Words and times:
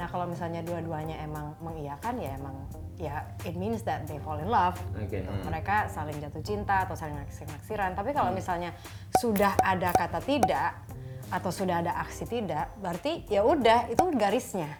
Nah 0.00 0.08
kalau 0.08 0.24
misalnya 0.24 0.64
dua-duanya 0.64 1.20
emang 1.20 1.52
mengiyakan 1.60 2.16
ya 2.16 2.32
emang 2.32 2.56
ya 2.96 3.20
it 3.44 3.52
means 3.52 3.84
that 3.84 4.08
they 4.08 4.16
fall 4.16 4.40
in 4.40 4.48
love. 4.48 4.72
Oke. 4.96 5.20
Mereka 5.44 5.92
saling 5.92 6.16
jatuh 6.16 6.40
cinta 6.40 6.88
atau 6.88 6.96
saling 6.96 7.20
naksir-naksiran. 7.20 7.92
Tapi 7.92 8.10
Hmm. 8.10 8.16
kalau 8.16 8.30
misalnya 8.32 8.72
sudah 9.20 9.60
ada 9.60 9.92
kata 9.92 10.24
tidak 10.24 10.80
atau 11.28 11.52
sudah 11.52 11.84
ada 11.84 12.00
aksi 12.00 12.24
tidak, 12.24 12.72
berarti 12.80 13.28
ya 13.28 13.44
udah 13.44 13.92
itu 13.92 14.00
garisnya. 14.16 14.72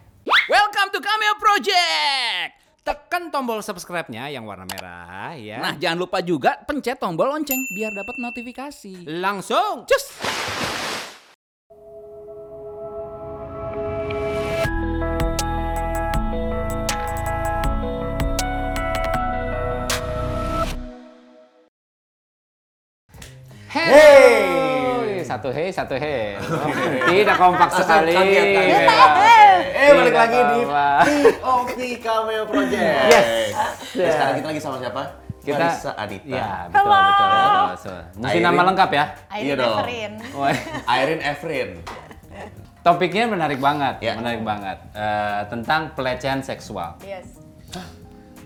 Welcome 0.49 0.89
to 0.91 0.99
Cameo 0.99 1.37
Project. 1.37 2.57
Tekan 2.81 3.29
tombol 3.29 3.61
subscribe-nya 3.61 4.33
yang 4.33 4.49
warna 4.49 4.65
merah 4.65 5.37
ya. 5.37 5.61
Nah, 5.61 5.77
jangan 5.77 6.01
lupa 6.01 6.25
juga 6.25 6.57
pencet 6.65 6.97
tombol 6.97 7.29
lonceng 7.29 7.61
biar 7.71 7.93
dapat 7.93 8.17
notifikasi. 8.17 9.05
langsung 9.21 9.85
cus. 9.85 10.05
Satu 25.41 25.57
hey, 25.57 25.73
satu 25.73 25.97
hey. 25.97 26.37
Tidak 27.09 27.37
kompak 27.41 27.73
sekali. 27.73 28.13
kaget, 28.13 28.49
kaget. 28.61 28.85
Eh, 29.73 29.89
balik 29.97 30.13
lagi 30.13 30.37
di. 30.37 30.61
POV 31.41 31.79
Cameo 32.05 32.45
Project. 32.45 33.09
Yes. 33.09 33.57
Nah, 33.97 34.13
sekarang 34.13 34.35
kita 34.37 34.47
lagi 34.53 34.61
sama 34.61 34.77
siapa? 34.85 35.03
Kita 35.41 35.57
Marisa 35.57 35.97
Adita. 35.97 36.29
Iya, 36.29 36.69
betul, 36.69 36.93
betul, 36.93 37.25
betul, 37.25 37.65
betul. 37.73 38.01
Mesti 38.21 38.37
Airin. 38.37 38.45
nama 38.45 38.63
lengkap 38.69 38.91
ya. 38.93 39.05
Iya 39.33 39.55
dong. 39.57 39.77
Wah, 40.37 40.57
Irene 41.01 41.23
Efrin. 41.25 41.71
Topiknya 42.85 43.25
menarik 43.25 43.65
banget, 43.65 43.97
Ya. 44.05 44.21
menarik 44.21 44.45
banget. 44.45 44.77
Eh, 44.93 45.41
tentang 45.49 45.97
pelecehan 45.97 46.45
seksual. 46.45 47.01
Yes. 47.01 47.41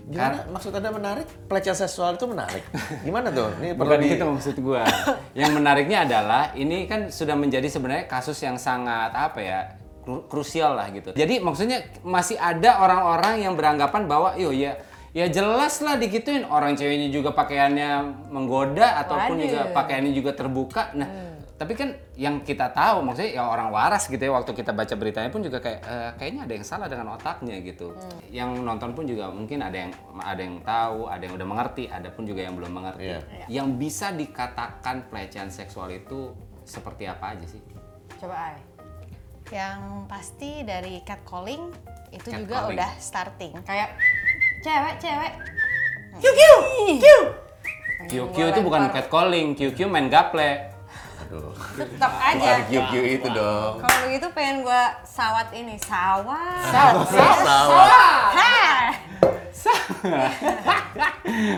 Gimana? 0.05 0.45
Maksud 0.53 0.69
Anda 0.69 0.89
menarik? 0.93 1.25
Pelecehan 1.49 1.77
seksual 1.77 2.13
itu 2.13 2.25
menarik. 2.29 2.61
Gimana 3.01 3.33
tuh? 3.33 3.49
Ini 3.57 3.73
perlu 3.73 3.89
Bukan 3.89 3.99
di... 4.05 4.09
gitu 4.13 4.25
maksud 4.29 4.55
gua. 4.61 4.85
Yang 5.33 5.51
menariknya 5.57 6.05
adalah 6.05 6.53
ini 6.53 6.85
kan 6.85 7.09
sudah 7.09 7.33
menjadi 7.33 7.65
sebenarnya 7.65 8.05
kasus 8.05 8.37
yang 8.45 8.61
sangat 8.61 9.11
apa 9.17 9.39
ya? 9.41 9.59
kru- 10.05 10.23
krusial 10.29 10.77
lah 10.77 10.87
gitu. 10.93 11.11
Jadi 11.17 11.41
maksudnya 11.41 11.81
masih 12.05 12.37
ada 12.37 12.77
orang-orang 12.85 13.41
yang 13.41 13.57
beranggapan 13.57 14.05
bahwa 14.05 14.37
yo 14.37 14.53
ya 14.53 14.77
ya 15.17 15.25
jelas 15.25 15.81
lah 15.81 15.97
digituin 15.97 16.45
orang 16.45 16.77
ceweknya 16.77 17.09
juga 17.09 17.33
pakaiannya 17.33 18.05
menggoda 18.29 19.01
ataupun 19.01 19.41
Waduh. 19.41 19.49
juga 19.49 19.61
pakaiannya 19.73 20.13
juga 20.13 20.31
terbuka. 20.37 20.93
Nah, 20.93 21.09
tapi 21.55 21.71
kan 21.71 21.95
yang 22.19 22.43
kita 22.43 22.67
tahu 22.75 22.99
maksudnya 22.99 23.39
ya 23.39 23.43
orang 23.47 23.71
waras 23.71 24.11
gitu 24.11 24.19
ya 24.19 24.35
waktu 24.35 24.51
kita 24.51 24.75
baca 24.75 24.91
beritanya 24.99 25.31
pun 25.31 25.39
juga 25.39 25.63
kayak 25.63 25.79
eh, 25.87 26.11
kayaknya 26.19 26.41
ada 26.43 26.53
yang 26.59 26.65
salah 26.67 26.87
dengan 26.91 27.15
otaknya 27.15 27.63
gitu. 27.63 27.95
Yang 28.27 28.59
nonton 28.59 28.91
pun 28.91 29.07
juga 29.07 29.31
mungkin 29.31 29.63
ada 29.63 29.87
yang 29.87 29.91
ada 30.19 30.41
yang 30.43 30.59
tahu, 30.59 31.07
ada 31.07 31.23
yang 31.23 31.33
udah 31.39 31.47
mengerti, 31.47 31.87
ada 31.87 32.11
pun 32.11 32.27
juga 32.27 32.43
yang 32.43 32.59
belum 32.59 32.75
mengerti. 32.75 33.07
Iya. 33.07 33.19
Yang 33.47 33.67
bisa 33.79 34.11
dikatakan 34.11 35.07
pelecehan 35.07 35.47
seksual 35.47 35.95
itu 35.95 36.35
seperti 36.67 37.07
apa 37.07 37.39
aja 37.39 37.47
sih? 37.47 37.63
Coba 38.19 38.51
Ai. 38.51 38.59
Yang 39.47 39.79
pasti 40.11 40.51
dari 40.67 40.99
catcalling 41.07 41.71
itu 42.11 42.19
Catcalling. 42.19 42.43
juga 42.43 42.57
udah 42.67 42.91
starting. 42.99 43.53
Kayak 43.63 43.95
cewek, 44.59 44.95
cewek. 44.99 45.33
QQ 48.11 48.35
itu 48.51 48.59
bukan 48.59 48.91
catcalling, 48.91 49.55
QQ 49.55 49.87
main 49.87 50.11
gaple. 50.11 50.74
Aduh. 51.23 51.55
Tetap 51.79 52.13
aja. 52.19 52.51
QQ 52.67 52.93
itu 53.15 53.27
dong. 53.31 53.79
Kalau 53.79 53.97
begitu 54.03 54.27
pengen 54.35 54.65
gua 54.65 54.91
sawat 55.07 55.47
ini, 55.55 55.79
sawat. 55.79 56.65
Sawah. 56.73 57.87
Hah. 58.35 58.83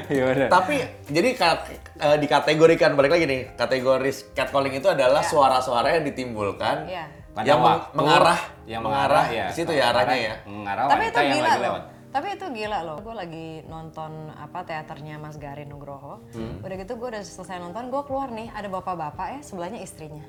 Ya 0.07 0.23
udah. 0.31 0.47
Tapi 0.47 0.75
jadi 1.11 1.29
eh, 1.35 2.17
dikategorikan 2.21 2.95
balik 2.95 3.19
lagi 3.19 3.25
nih, 3.27 3.41
kategori 3.59 4.31
catcalling 4.31 4.79
itu 4.79 4.87
adalah 4.87 5.19
suara-suara 5.21 5.99
yang 5.99 6.05
ditimbulkan 6.07 6.87
Iya. 6.87 7.05
Pada 7.35 7.45
yang 7.45 7.61
waktu 7.61 7.93
mengarah 7.93 8.39
yang 8.65 8.81
mengarah 8.81 9.25
ya. 9.29 9.45
ke 9.53 9.61
situ 9.61 9.69
ya 9.77 9.93
arahnya 9.93 10.17
ya. 10.17 10.33
Mengarah 10.49 10.89
Tapi 10.89 11.03
itu 11.05 11.19
yang 11.21 11.29
gila 11.37 11.45
lagi 11.45 11.53
loh. 11.53 11.65
lewat. 11.69 11.83
Tapi 12.17 12.33
itu 12.33 12.49
gila 12.49 12.81
loh. 12.81 12.97
Gue 12.97 13.13
lagi 13.13 13.61
nonton 13.69 14.33
apa 14.33 14.65
teaternya 14.65 15.21
Mas 15.21 15.37
Garin 15.37 15.69
Nugroho. 15.69 16.25
Hmm. 16.33 16.65
Udah 16.65 16.75
gitu 16.75 16.97
gue 16.97 17.13
udah 17.13 17.21
selesai 17.21 17.61
nonton, 17.61 17.93
gue 17.93 18.01
keluar 18.09 18.33
nih 18.33 18.49
ada 18.49 18.65
bapak-bapak 18.65 19.37
ya 19.37 19.39
sebelahnya 19.45 19.77
istrinya. 19.77 20.25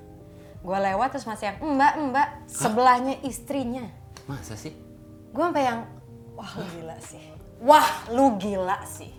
Gue 0.61 0.77
lewat 0.77 1.17
terus 1.17 1.25
masih 1.25 1.49
yang 1.49 1.57
mbak 1.65 1.93
mbak 2.13 2.29
sebelahnya 2.45 3.17
istrinya. 3.25 3.89
Masa 4.29 4.53
sih? 4.53 4.77
Gue 5.33 5.41
sampai 5.41 5.65
yang 5.65 5.89
wah 6.37 6.53
lu 6.61 6.65
gila 6.77 6.97
sih. 7.01 7.25
Wah 7.65 7.89
lu 8.13 8.37
gila 8.37 8.85
sih. 8.85 9.17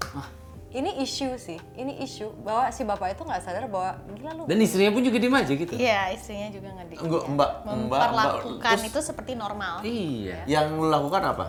Ini 0.70 1.02
isu 1.02 1.42
sih, 1.42 1.58
ini 1.74 1.98
isu 2.06 2.30
bahwa 2.46 2.70
si 2.70 2.86
bapak 2.86 3.18
itu 3.18 3.26
nggak 3.26 3.42
sadar 3.42 3.66
bahwa 3.66 3.98
gila 4.14 4.32
lu. 4.38 4.44
Dan 4.46 4.62
istrinya 4.62 4.94
pun 4.94 5.02
juga 5.02 5.18
diem 5.18 5.34
aja 5.34 5.50
gitu. 5.50 5.74
Iya, 5.74 6.14
istrinya 6.14 6.54
juga 6.54 6.70
nggak 6.70 6.86
di- 6.86 6.98
Enggak, 7.02 7.24
mbak, 7.26 7.34
mbak, 7.34 7.50
mbak. 7.66 7.74
memperlakukan 7.98 8.74
Terus 8.78 8.86
itu 8.86 9.00
seperti 9.02 9.32
normal. 9.34 9.82
Iya. 9.82 10.46
yang 10.46 10.78
lu 10.78 10.86
lakukan 10.86 11.26
apa? 11.26 11.48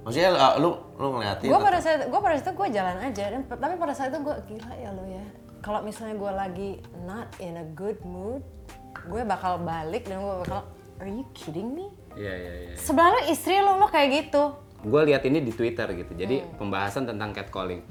Maksudnya 0.00 0.30
uh, 0.32 0.54
lu 0.56 0.70
lu 0.96 1.06
ngeliatin 1.16 1.48
gue 1.52 1.60
pada 1.60 1.78
saat 1.80 2.00
gue 2.08 2.20
pada 2.20 2.34
saat 2.40 2.46
itu 2.48 2.52
gue 2.56 2.68
jalan 2.72 2.96
aja 3.04 3.24
dan 3.36 3.40
tapi 3.44 3.74
pada 3.76 3.92
saat 3.92 4.08
itu 4.12 4.20
gue 4.24 4.36
gila 4.48 4.72
ya 4.80 4.90
lo 4.96 5.04
ya 5.04 5.24
kalau 5.60 5.80
misalnya 5.84 6.16
gue 6.16 6.32
lagi 6.32 6.70
not 7.04 7.28
in 7.36 7.60
a 7.60 7.66
good 7.76 8.00
mood 8.00 8.40
gue 9.06 9.22
bakal 9.28 9.60
balik 9.60 10.08
dan 10.08 10.24
gue 10.24 10.36
bakal 10.44 10.64
are 11.00 11.10
you 11.10 11.24
kidding 11.36 11.76
me 11.76 11.92
Iya, 12.18 12.34
iya, 12.34 12.52
iya. 12.66 12.74
sebelah 12.74 13.14
lo 13.14 13.20
istri 13.30 13.60
lo 13.62 13.78
lo 13.78 13.86
kayak 13.86 14.08
gitu 14.10 14.56
Gue 14.80 15.04
lihat 15.12 15.28
ini 15.28 15.44
di 15.44 15.52
Twitter 15.52 15.84
gitu. 15.92 16.16
Jadi 16.16 16.40
pembahasan 16.56 17.04
tentang 17.04 17.36
catcalling. 17.36 17.84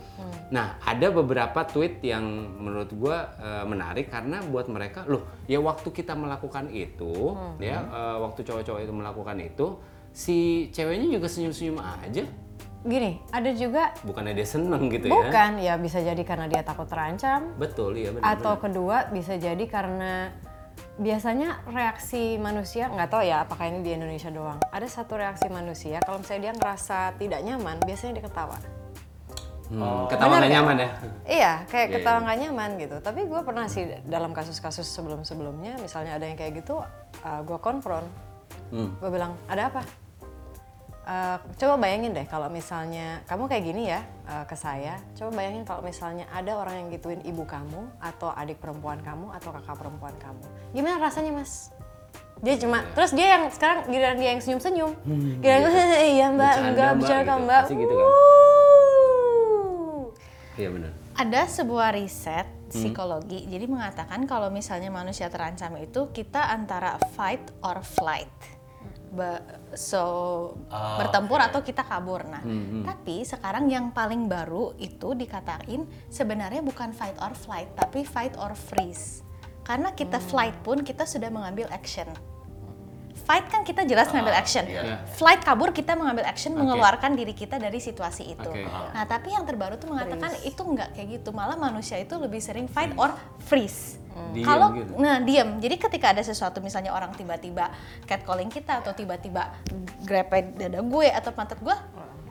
Nah, 0.49 0.81
ada 0.81 1.13
beberapa 1.13 1.61
tweet 1.61 2.01
yang 2.01 2.25
menurut 2.57 2.89
gue 2.89 3.13
eh, 3.45 3.65
menarik 3.69 4.09
karena 4.09 4.41
buat 4.41 4.65
mereka, 4.65 5.05
loh, 5.05 5.29
ya 5.45 5.61
waktu 5.61 5.93
kita 5.93 6.17
melakukan 6.17 6.73
itu, 6.73 7.37
ya 7.61 7.85
eh, 7.85 8.17
waktu 8.17 8.41
cowok-cowok 8.41 8.81
itu 8.81 8.93
melakukan 8.97 9.37
itu, 9.37 9.77
si 10.11 10.37
ceweknya 10.69 11.07
juga 11.11 11.27
senyum-senyum 11.27 11.77
aja. 11.79 12.23
gini 12.79 13.19
ada 13.29 13.51
juga 13.51 13.91
Bukannya 14.01 14.31
dia 14.33 14.47
seneng 14.47 14.87
gitu 14.87 15.05
ya? 15.05 15.11
bukan 15.11 15.51
ya 15.59 15.75
bisa 15.75 15.99
jadi 15.99 16.23
karena 16.23 16.47
dia 16.47 16.63
takut 16.63 16.87
terancam 16.87 17.51
Betul, 17.59 17.99
iya 17.99 18.15
benar. 18.15 18.39
atau 18.39 18.55
kedua 18.55 19.11
bisa 19.11 19.35
jadi 19.35 19.59
karena 19.67 20.31
biasanya 20.95 21.59
reaksi 21.67 22.35
manusia 22.35 22.87
nggak 22.87 23.09
tahu 23.09 23.23
ya 23.23 23.43
apakah 23.43 23.67
ini 23.67 23.83
di 23.83 23.91
Indonesia 23.91 24.31
doang 24.31 24.63
ada 24.65 24.87
satu 24.87 25.15
reaksi 25.15 25.47
manusia 25.47 25.99
kalau 25.99 26.19
misalnya 26.19 26.51
dia 26.51 26.53
ngerasa 26.55 26.97
tidak 27.15 27.39
nyaman 27.41 27.75
biasanya 27.83 28.13
dia 28.15 28.25
ketawa 28.25 28.57
Hmm, 29.69 30.09
ketawa 30.09 30.41
Bener 30.41 30.41
nggak 30.41 30.53
nyaman 30.57 30.75
ya? 30.75 30.89
Iya, 31.29 31.51
kayak 31.69 31.87
Iya, 31.87 31.93
ketawa 31.93 32.17
iya. 32.17 32.23
nggak 32.25 32.37
nyaman 32.41 32.69
gitu. 32.81 32.95
Tapi 33.05 33.19
gue 33.29 33.41
pernah 33.45 33.65
sih 33.69 33.85
dalam 34.09 34.33
kasus-kasus 34.33 34.89
sebelum-sebelumnya, 34.89 35.77
misalnya 35.77 36.17
ada 36.17 36.25
yang 36.25 36.33
kayak 36.33 36.65
gitu, 36.65 36.81
gue 37.45 37.57
konfront. 37.61 38.09
Hmm. 38.73 38.97
Gue 38.97 39.13
bilang, 39.13 39.37
ada 39.45 39.69
apa? 39.69 39.85
Eh, 41.09 41.37
coba 41.57 41.81
bayangin 41.81 42.13
deh 42.13 42.21
kalau 42.29 42.53
misalnya 42.53 43.25
kamu 43.25 43.49
kayak 43.49 43.63
gini 43.65 43.89
ya 43.89 44.05
eh, 44.29 44.45
ke 44.45 44.53
saya. 44.53 45.01
Coba 45.17 45.41
bayangin 45.41 45.65
kalau 45.65 45.81
misalnya 45.81 46.29
ada 46.29 46.53
orang 46.53 46.85
yang 46.85 46.87
gituin 46.93 47.25
ibu 47.25 47.49
kamu 47.49 47.89
atau 47.97 48.29
adik 48.29 48.61
perempuan 48.61 49.01
kamu 49.01 49.33
atau 49.33 49.49
kakak 49.49 49.73
perempuan 49.73 50.13
kamu. 50.21 50.45
Gimana 50.69 51.01
rasanya 51.01 51.33
mas? 51.33 51.73
Dia 52.45 52.55
cuma, 52.61 52.85
terus 52.93 53.11
dia 53.11 53.35
yang 53.35 53.49
sekarang 53.49 53.89
giliran 53.89 54.15
dia 54.21 54.37
yang 54.37 54.41
senyum-senyum. 54.45 54.91
Giliran 55.41 55.73
iya 55.97 56.27
mbak, 56.29 56.37
Bercanda, 56.37 56.69
enggak 56.69 56.91
bercanda 57.01 57.33
gitu. 57.33 57.43
mbak. 57.43 57.61
Pasti 57.65 57.75
gitu 57.75 57.93
kan? 57.97 58.09
Iya 60.59 60.69
benar. 60.69 60.91
Ada 61.19 61.41
sebuah 61.51 61.89
riset 61.97 62.47
psikologi, 62.69 63.49
jadi 63.49 63.65
mengatakan 63.65 64.23
kalau 64.29 64.53
misalnya 64.53 64.93
manusia 64.93 65.27
terancam 65.27 65.73
itu 65.81 66.13
kita 66.13 66.53
antara 66.53 67.01
fight 67.17 67.43
or 67.65 67.81
flight. 67.81 68.58
Be- 69.09 69.41
so 69.73 70.03
bertempur 70.69 71.41
atau 71.41 71.65
kita 71.65 71.81
kabur. 71.81 72.25
Nah, 72.29 72.45
tapi 72.85 73.25
sekarang 73.25 73.65
yang 73.69 73.89
paling 73.89 74.29
baru 74.29 74.77
itu 74.77 75.17
dikatain 75.17 75.89
sebenarnya 76.13 76.61
bukan 76.61 76.93
fight 76.93 77.17
or 77.17 77.33
flight, 77.33 77.69
tapi 77.73 78.05
fight 78.05 78.37
or 78.37 78.53
freeze. 78.53 79.25
Karena 79.65 79.93
kita 79.93 80.17
flight 80.17 80.53
pun 80.65 80.81
kita 80.81 81.05
sudah 81.05 81.29
mengambil 81.29 81.69
action. 81.73 82.09
Fight 83.29 83.45
kan 83.45 83.61
kita 83.61 83.85
jelas 83.85 84.09
mengambil 84.09 84.41
action. 84.41 84.65
iya. 84.65 85.05
Flight 85.13 85.45
kabur 85.45 85.69
kita 85.69 85.93
mengambil 85.93 86.25
action 86.25 86.57
mengeluarkan 86.57 87.13
diri 87.13 87.37
kita 87.37 87.61
dari 87.61 87.77
situasi 87.77 88.33
itu. 88.33 88.49
Oke. 88.49 88.65
Nah, 88.65 89.05
tapi 89.05 89.37
yang 89.37 89.45
terbaru 89.45 89.77
tuh 89.77 89.85
mengatakan 89.85 90.33
itu 90.41 90.57
nggak 90.57 90.97
kayak 90.97 91.21
gitu. 91.21 91.29
Malah 91.29 91.53
manusia 91.53 92.01
itu 92.01 92.17
lebih 92.17 92.41
sering 92.41 92.65
fight 92.65 92.89
or 92.97 93.13
freeze. 93.45 94.01
Diem 94.33 94.43
Kalau 94.43 94.73
gitu. 94.73 94.97
nah 94.97 95.21
diam. 95.21 95.61
Jadi 95.61 95.77
ketika 95.77 96.09
ada 96.09 96.25
sesuatu 96.25 96.57
misalnya 96.57 96.89
orang 96.89 97.13
tiba-tiba 97.13 97.69
catcalling 98.09 98.49
kita 98.49 98.81
atau 98.81 98.97
tiba-tiba 98.97 99.53
grepe 100.01 100.57
dada 100.57 100.81
gue 100.81 101.07
atau 101.13 101.29
pantat 101.29 101.61
gue, 101.61 101.77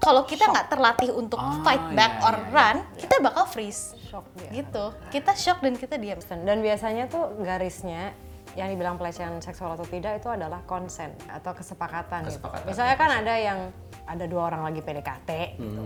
kalau 0.03 0.27
kita 0.27 0.51
nggak 0.51 0.67
terlatih 0.67 1.15
untuk 1.15 1.39
Ah, 1.39 1.63
fight 1.63 1.95
back 1.95 2.19
iya, 2.19 2.27
or 2.27 2.35
iya, 2.35 2.43
iya. 2.43 2.55
run, 2.55 2.77
kita 2.99 3.15
bakal 3.23 3.45
freeze. 3.47 3.95
Shock 4.11 4.27
dia. 4.35 4.51
Gitu. 4.51 4.85
Kita 5.15 5.33
shock 5.39 5.63
dan 5.63 5.79
kita 5.79 5.95
diam. 5.95 6.19
Dan 6.43 6.59
biasanya 6.59 7.07
tuh 7.07 7.39
garisnya 7.39 8.13
yang 8.59 8.75
dibilang 8.75 8.99
pelecehan 8.99 9.39
seksual 9.39 9.79
atau 9.79 9.87
tidak 9.87 10.19
itu 10.19 10.27
adalah 10.27 10.59
konsen 10.67 11.15
atau 11.31 11.55
kesepakatan. 11.55 12.27
gitu. 12.27 12.43
Kesepakatan, 12.43 12.67
Misalnya 12.67 12.97
ya, 12.99 13.01
kan 13.01 13.11
ada 13.15 13.35
yang 13.39 13.59
ada 14.03 14.25
dua 14.27 14.51
orang 14.51 14.67
lagi 14.67 14.83
PDKT 14.83 15.31
gitu. 15.63 15.83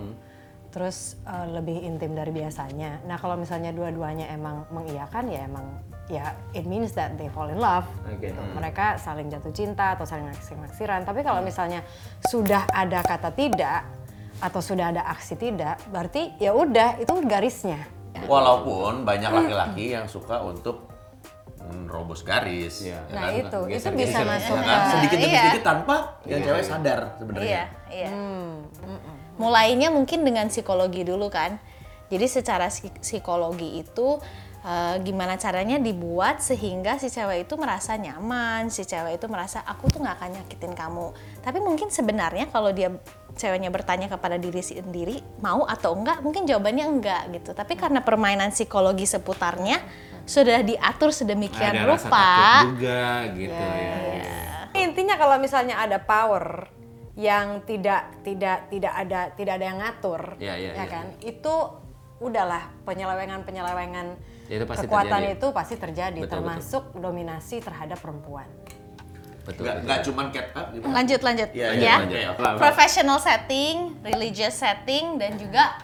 Terus 0.72 1.20
eh, 1.28 1.46
lebih 1.52 1.84
intim 1.84 2.16
dari 2.16 2.32
biasanya. 2.32 3.04
Nah, 3.04 3.20
kalau 3.20 3.36
misalnya 3.36 3.76
dua-duanya 3.76 4.32
emang 4.32 4.64
mengiyakan 4.72 5.28
ya 5.28 5.44
emang 5.44 5.68
ya 6.08 6.32
it 6.56 6.64
means 6.64 6.96
that 6.96 7.12
they 7.20 7.28
fall 7.28 7.52
in 7.52 7.60
love. 7.60 7.84
Oke. 8.08 8.32
gitu. 8.32 8.40
Mereka 8.56 8.96
saling 8.96 9.28
jatuh 9.28 9.52
cinta 9.52 9.92
atau 9.92 10.08
saling 10.08 10.32
naksir-naksiran. 10.32 11.04
Tapi 11.04 11.20
kalau 11.20 11.44
misalnya 11.44 11.84
sudah 12.24 12.64
ada 12.72 13.04
kata 13.04 13.36
tidak 13.36 13.84
atau 14.40 14.64
sudah 14.64 14.96
ada 14.96 15.04
aksi 15.12 15.36
tidak, 15.36 15.76
berarti 15.92 16.40
ya 16.40 16.56
udah 16.56 16.98
itu 17.04 17.12
garisnya. 17.28 17.84
Walaupun 18.24 19.04
banyak 19.04 19.28
laki-laki 19.28 19.92
yang 19.92 20.08
suka 20.08 20.40
untuk 20.40 20.91
menerobos 21.72 22.20
garis. 22.22 22.84
Iya. 22.84 23.00
ya 23.02 23.10
Nah, 23.10 23.22
kan? 23.24 23.32
itu, 23.34 23.58
itu 23.64 23.72
Geser-geser. 23.72 24.06
bisa 24.06 24.18
Ya 24.18 24.28
masuk 24.28 24.56
kan? 24.56 24.66
ke- 24.68 24.90
sedikit 24.92 25.16
demi 25.16 25.26
Iya. 25.26 25.40
sedikit 25.40 25.62
tanpa 25.64 25.96
yang 26.24 26.40
cewek 26.42 26.62
sadar 26.62 27.00
sebenarnya. 27.16 27.48
Iya, 27.48 27.62
iya. 27.90 28.08
Mulainya 29.34 29.88
mungkin 29.88 30.22
dengan 30.22 30.46
psikologi 30.46 31.02
dulu 31.02 31.26
kan. 31.26 31.56
Jadi 32.06 32.26
secara 32.28 32.68
psik- 32.68 33.00
psikologi 33.00 33.80
itu 33.80 34.20
eh, 34.62 34.94
gimana 35.02 35.34
caranya 35.34 35.74
dibuat 35.74 36.38
sehingga 36.38 36.94
si 36.94 37.10
cewek 37.10 37.50
itu 37.50 37.58
merasa 37.58 37.98
nyaman, 37.98 38.70
si 38.70 38.86
cewek 38.86 39.18
itu 39.18 39.26
merasa 39.26 39.58
aku 39.58 39.90
tuh 39.90 39.98
nggak 39.98 40.16
akan 40.16 40.30
nyakitin 40.38 40.70
kamu. 40.70 41.10
Tapi 41.42 41.58
mungkin 41.58 41.90
sebenarnya 41.90 42.46
kalau 42.46 42.70
dia 42.70 42.94
ceweknya 43.34 43.74
bertanya 43.74 44.06
kepada 44.06 44.38
diri 44.38 44.62
sendiri 44.62 45.18
mau 45.42 45.66
atau 45.66 45.98
enggak, 45.98 46.22
mungkin 46.22 46.46
jawabannya 46.46 46.86
enggak 46.86 47.22
gitu. 47.34 47.50
Tapi 47.50 47.74
karena 47.74 48.06
permainan 48.06 48.54
psikologi 48.54 49.02
seputarnya 49.02 49.82
sudah 50.24 50.62
diatur 50.62 51.10
sedemikian 51.10 51.72
Ada 51.72 51.84
rasa 51.84 52.06
rupa. 52.06 52.22
takut 52.22 52.68
juga 52.72 53.02
gitu 53.32 53.64
ya. 53.74 53.96
Intinya 54.74 55.14
kalau 55.16 55.36
misalnya 55.36 55.76
ada 55.76 55.98
power 55.98 56.70
yang 57.12 57.60
tidak 57.62 58.24
tidak 58.24 58.68
tidak 58.68 58.92
ada 58.94 59.20
tidak 59.30 59.52
ada 59.60 59.66
yang 59.66 59.78
ngatur, 59.78 60.22
Iya, 60.38 60.54
iya, 60.56 60.70
ya 60.72 60.74
iya. 60.78 60.84
kan? 60.88 61.06
Itu 61.18 61.54
udahlah 62.18 62.70
penyelewengan-penyelewengan 62.82 64.06
Ya, 64.44 64.58
itu 64.58 64.66
pasti 64.66 64.84
kekuatan 64.84 65.10
terjadi. 65.22 65.34
itu 65.34 65.46
pasti 65.50 65.74
terjadi, 65.76 66.20
Betul, 66.20 66.32
termasuk 66.34 66.84
dominasi 66.94 67.56
terhadap 67.58 67.98
perempuan. 67.98 68.48
Betul. 69.42 69.64
Nggak, 69.64 69.74
betul. 69.74 69.86
nggak 69.86 70.00
cuman 70.06 70.26
cat 70.28 70.48
up 70.52 70.66
gitu. 70.70 70.82
Lanjut 70.86 71.20
lanjut 71.20 71.48
Iya, 71.50 71.66
ya. 71.66 71.72
iya, 71.74 71.94
lanjut. 71.98 72.18
Oke, 72.30 72.42
Apa? 72.42 72.48
Professional 72.60 73.18
setting, 73.18 73.74
religious 74.00 74.54
setting 74.54 75.16
dan 75.16 75.34
juga 75.34 75.78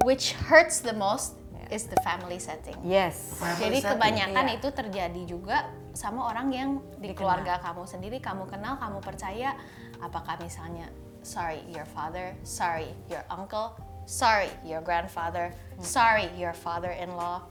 which 0.00 0.32
hurts 0.46 0.78
the 0.78 0.92
most 0.92 1.39
is 1.70 1.86
the 1.86 1.98
family 2.02 2.36
setting. 2.42 2.76
Yes. 2.82 3.38
Jadi 3.58 3.80
kebanyakan 3.80 4.44
Iya. 4.50 4.56
itu 4.58 4.68
terjadi 4.74 5.22
juga 5.24 5.70
sama 5.94 6.26
orang 6.30 6.50
yang 6.50 6.70
di 6.98 7.14
keluarga 7.14 7.58
kamu 7.62 7.86
sendiri 7.86 8.18
kamu 8.22 8.46
kenal, 8.46 8.78
kamu 8.78 8.98
percaya 9.02 9.54
apakah 9.98 10.38
misalnya 10.42 10.90
sorry 11.22 11.62
your 11.70 11.86
father, 11.86 12.34
sorry 12.42 12.90
your 13.06 13.22
uncle, 13.30 13.74
sorry 14.06 14.50
your 14.66 14.82
grandfather, 14.82 15.54
sorry 15.82 16.30
your 16.36 16.54
father-in-law. 16.54 17.42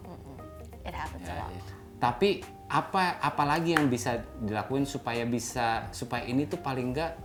It 0.83 0.95
happens 0.95 1.27
a 1.27 1.35
lot. 1.35 1.51
Tapi 1.99 2.43
apa 2.69 3.17
apalagi 3.19 3.73
yang 3.73 3.89
bisa 3.89 4.21
dilakuin 4.39 4.85
supaya 4.85 5.25
bisa 5.25 5.89
supaya 5.89 6.23
ini 6.23 6.45
tuh 6.45 6.61
paling 6.61 6.93
enggak 6.93 7.17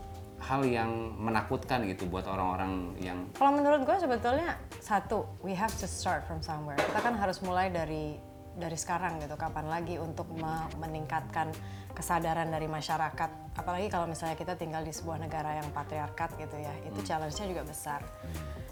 hal 0.44 0.60
yang 0.68 1.16
menakutkan 1.16 1.88
gitu 1.88 2.04
buat 2.04 2.28
orang-orang 2.28 3.00
yang 3.00 3.24
Kalau 3.32 3.56
menurut 3.56 3.88
gue 3.88 3.96
sebetulnya 3.96 4.60
satu, 4.76 5.24
we 5.40 5.56
have 5.56 5.72
to 5.80 5.88
start 5.88 6.28
from 6.28 6.44
somewhere. 6.44 6.76
Kita 6.76 7.00
kan 7.00 7.16
harus 7.16 7.40
mulai 7.40 7.72
dari 7.72 8.20
dari 8.54 8.78
sekarang 8.78 9.18
gitu. 9.22 9.34
Kapan 9.34 9.66
lagi 9.68 9.98
untuk 9.98 10.30
me- 10.34 10.70
meningkatkan 10.78 11.50
kesadaran 11.94 12.50
dari 12.50 12.66
masyarakat. 12.66 13.54
Apalagi 13.54 13.86
kalau 13.86 14.10
misalnya 14.10 14.34
kita 14.34 14.58
tinggal 14.58 14.82
di 14.82 14.90
sebuah 14.90 15.22
negara 15.22 15.62
yang 15.62 15.70
patriarkat 15.70 16.34
gitu 16.38 16.56
ya, 16.58 16.74
itu 16.82 16.98
challenge-nya 17.06 17.46
juga 17.46 17.62
besar. 17.62 18.02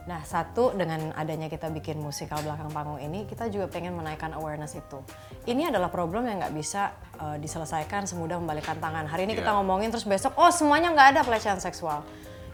Nah 0.03 0.19
satu 0.27 0.75
dengan 0.75 1.15
adanya 1.15 1.47
kita 1.47 1.71
bikin 1.71 2.03
musikal 2.03 2.43
belakang 2.43 2.67
panggung 2.75 2.99
ini, 2.99 3.23
kita 3.23 3.47
juga 3.47 3.71
pengen 3.71 3.95
menaikkan 3.95 4.35
awareness 4.35 4.75
itu. 4.75 4.99
Ini 5.47 5.71
adalah 5.71 5.95
problem 5.95 6.27
yang 6.27 6.43
nggak 6.43 6.55
bisa 6.59 6.91
uh, 7.23 7.39
diselesaikan 7.39 8.11
semudah 8.11 8.43
membalikan 8.43 8.83
tangan. 8.83 9.07
Hari 9.07 9.31
ini 9.31 9.39
kita 9.39 9.55
Iya. 9.55 9.63
ngomongin 9.63 9.95
terus 9.95 10.03
besok, 10.03 10.35
oh 10.35 10.51
semuanya 10.51 10.91
nggak 10.91 11.09
ada 11.15 11.21
pelecehan 11.23 11.63
seksual. 11.63 12.03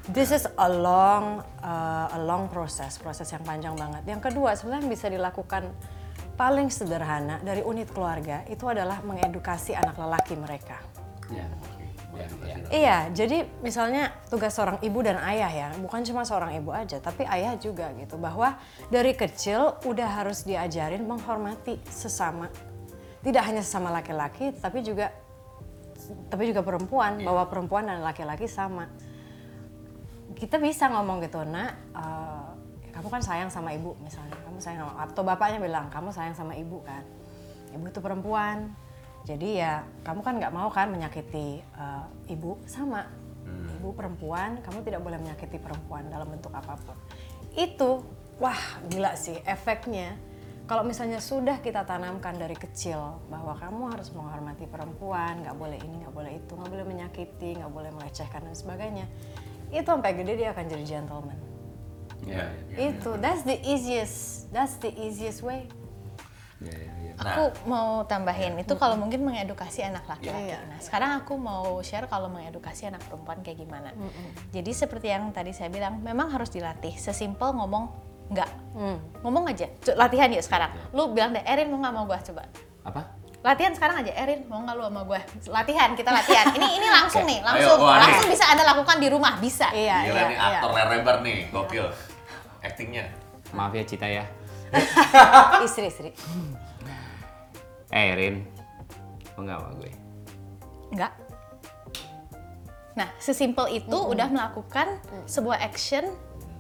This 0.09 0.33
is 0.33 0.45
a 0.45 0.69
long, 0.69 1.41
uh, 1.65 2.13
a 2.13 2.21
long 2.21 2.49
process, 2.53 3.01
proses 3.01 3.29
yang 3.33 3.45
panjang 3.45 3.77
banget. 3.77 4.05
Yang 4.05 4.33
kedua, 4.33 4.53
sebenarnya 4.57 4.89
bisa 4.89 5.09
dilakukan 5.09 5.69
paling 6.39 6.71
sederhana 6.71 7.43
dari 7.43 7.67
unit 7.67 7.91
keluarga 7.91 8.47
itu 8.47 8.63
adalah 8.71 9.03
mengedukasi 9.03 9.75
anak 9.75 9.99
lelaki 9.99 10.39
mereka. 10.39 10.79
ya, 11.35 11.51
ya, 12.15 12.27
ya. 12.47 12.57
Iya, 12.71 12.99
jadi 13.11 13.43
misalnya 13.61 14.15
tugas 14.31 14.55
seorang 14.55 14.79
ibu 14.87 15.03
dan 15.03 15.19
ayah 15.19 15.51
ya, 15.51 15.69
bukan 15.83 16.07
cuma 16.07 16.23
seorang 16.23 16.55
ibu 16.55 16.71
aja, 16.71 17.03
tapi 17.03 17.27
ayah 17.27 17.59
juga 17.59 17.91
gitu. 17.99 18.15
Bahwa 18.17 18.55
dari 18.87 19.19
kecil 19.19 19.83
udah 19.83 20.23
harus 20.23 20.47
diajarin 20.47 21.03
menghormati 21.03 21.83
sesama. 21.91 22.47
Tidak 23.19 23.43
hanya 23.43 23.67
sesama 23.67 23.91
laki-laki, 23.91 24.55
tapi 24.55 24.87
juga 24.87 25.11
tapi 26.31 26.49
juga 26.49 26.63
perempuan, 26.63 27.21
bahwa 27.21 27.45
perempuan 27.51 27.91
dan 27.91 28.01
laki-laki 28.01 28.47
sama. 28.47 28.87
Kita 30.39 30.63
bisa 30.63 30.87
ngomong 30.87 31.19
gitu, 31.27 31.43
nak, 31.43 31.75
eh, 31.99 32.48
kamu 32.99 33.15
kan 33.15 33.23
sayang 33.23 33.47
sama 33.47 33.71
ibu 33.71 33.95
misalnya, 34.03 34.35
kamu 34.43 34.59
sayang 34.59 34.83
sama, 34.83 35.07
atau 35.07 35.23
bapaknya 35.23 35.63
bilang, 35.63 35.87
kamu 35.87 36.11
sayang 36.11 36.35
sama 36.35 36.59
ibu 36.59 36.83
kan. 36.83 37.07
Ibu 37.71 37.95
itu 37.95 38.03
perempuan, 38.03 38.75
jadi 39.23 39.49
ya 39.55 39.73
kamu 40.03 40.27
kan 40.27 40.35
nggak 40.43 40.51
mau 40.51 40.67
kan 40.67 40.91
menyakiti 40.91 41.63
eh, 41.63 42.05
ibu 42.35 42.59
sama. 42.67 43.07
Ibu 43.49 43.95
perempuan, 43.95 44.59
kamu 44.61 44.83
tidak 44.83 45.01
boleh 45.01 45.17
menyakiti 45.23 45.57
perempuan 45.63 46.11
dalam 46.11 46.27
bentuk 46.27 46.51
apa 46.51 46.75
pun. 46.83 46.99
Itu, 47.55 48.03
wah 48.43 48.59
gila 48.91 49.15
sih 49.15 49.39
efeknya. 49.47 50.19
Kalau 50.69 50.85
misalnya 50.85 51.23
sudah 51.23 51.63
kita 51.65 51.87
tanamkan 51.87 52.37
dari 52.37 52.53
kecil 52.53 53.23
bahwa 53.33 53.57
kamu 53.57 53.95
harus 53.95 54.13
menghormati 54.13 54.69
perempuan, 54.69 55.47
nggak 55.47 55.57
boleh 55.57 55.81
ini, 55.81 56.05
nggak 56.05 56.13
boleh 56.13 56.33
itu, 56.37 56.53
nggak 56.53 56.71
boleh 56.75 56.87
menyakiti, 56.91 57.51
nggak 57.57 57.73
boleh 57.73 57.89
melecehkan 57.95 58.45
dan 58.45 58.53
sebagainya, 58.53 59.07
itu 59.73 59.87
sampai 59.89 60.13
gede 60.13 60.45
dia 60.45 60.53
akan 60.53 60.65
jadi 60.69 60.85
gentleman. 60.85 61.39
Iya. 62.29 62.47
Itu, 62.77 63.17
that's 63.19 63.43
the 63.43 63.57
easiest, 63.65 64.47
that's 64.53 64.77
the 64.79 64.93
easiest 64.93 65.41
way. 65.43 65.67
Ya, 66.59 66.75
ya, 66.75 66.93
ya. 67.07 67.13
Aku 67.19 67.55
mau 67.71 68.03
tambahin 68.07 68.59
itu 68.59 68.75
kalau 68.79 68.99
mungkin 68.99 69.23
mengedukasi 69.23 69.83
anak 69.87 70.07
laki-laki. 70.07 70.55
Iya. 70.55 70.59
Nah, 70.67 70.79
sekarang 70.83 71.11
aku 71.23 71.39
mau 71.39 71.79
share 71.83 72.07
kalau 72.11 72.31
mengedukasi 72.31 72.91
anak 72.91 73.03
perempuan 73.07 73.43
kayak 73.43 73.59
gimana. 73.63 73.91
Jadi 74.51 74.71
seperti 74.75 75.11
yang 75.11 75.31
tadi 75.31 75.55
saya 75.55 75.71
bilang, 75.71 76.03
memang 76.03 76.31
harus 76.35 76.51
dilatih. 76.51 76.95
Sesimpel 76.99 77.55
ngomong 77.55 77.91
enggak. 78.31 78.51
Ngomong 79.23 79.51
aja. 79.51 79.71
Latihan 79.95 80.31
yuk 80.35 80.43
sekarang. 80.43 80.71
Lu 80.91 81.11
bilang 81.15 81.31
deh, 81.31 81.43
Erin 81.47 81.71
mau 81.71 81.79
nggak 81.79 81.95
mau 81.95 82.05
gua 82.07 82.19
coba. 82.23 82.43
Apa? 82.87 83.03
Latihan 83.39 83.71
sekarang 83.71 84.03
aja, 84.03 84.13
Erin 84.19 84.51
mau 84.51 84.59
nggak 84.67 84.75
lu 84.75 84.83
sama 84.91 85.07
gue? 85.07 85.21
Latihan, 85.47 85.95
kita 85.95 86.11
latihan. 86.11 86.51
Ini 86.59 86.69
ini 86.75 86.89
langsung 86.91 87.23
nih, 87.23 87.39
Ayo, 87.39 87.47
langsung, 87.47 87.79
nih. 87.87 87.99
langsung 88.03 88.29
bisa 88.35 88.45
anda 88.51 88.65
lakukan 88.67 88.99
di 88.99 89.09
rumah, 89.15 89.39
bisa. 89.39 89.71
Iya, 89.71 90.11
Gila 90.11 90.19
iya, 90.19 90.23
nih 90.27 90.39
iya. 90.43 90.59
aktor 90.59 90.71
lebar 90.75 91.17
nih, 91.23 91.39
gokil. 91.55 91.87
Actingnya. 92.69 93.09
Maaf 93.57 93.73
ya 93.73 93.85
Cita 93.85 94.05
ya. 94.05 94.25
Istri-istri. 95.67 96.13
Eh 97.89 98.13
Rin, 98.13 98.45
nggak 99.41 99.57
sama 99.57 99.71
gue? 99.81 99.93
Enggak. 100.93 101.13
Nah, 102.99 103.09
sesimpel 103.17 103.81
itu 103.81 103.97
udah 103.97 104.29
melakukan 104.29 105.01
sebuah 105.25 105.63
action 105.63 106.05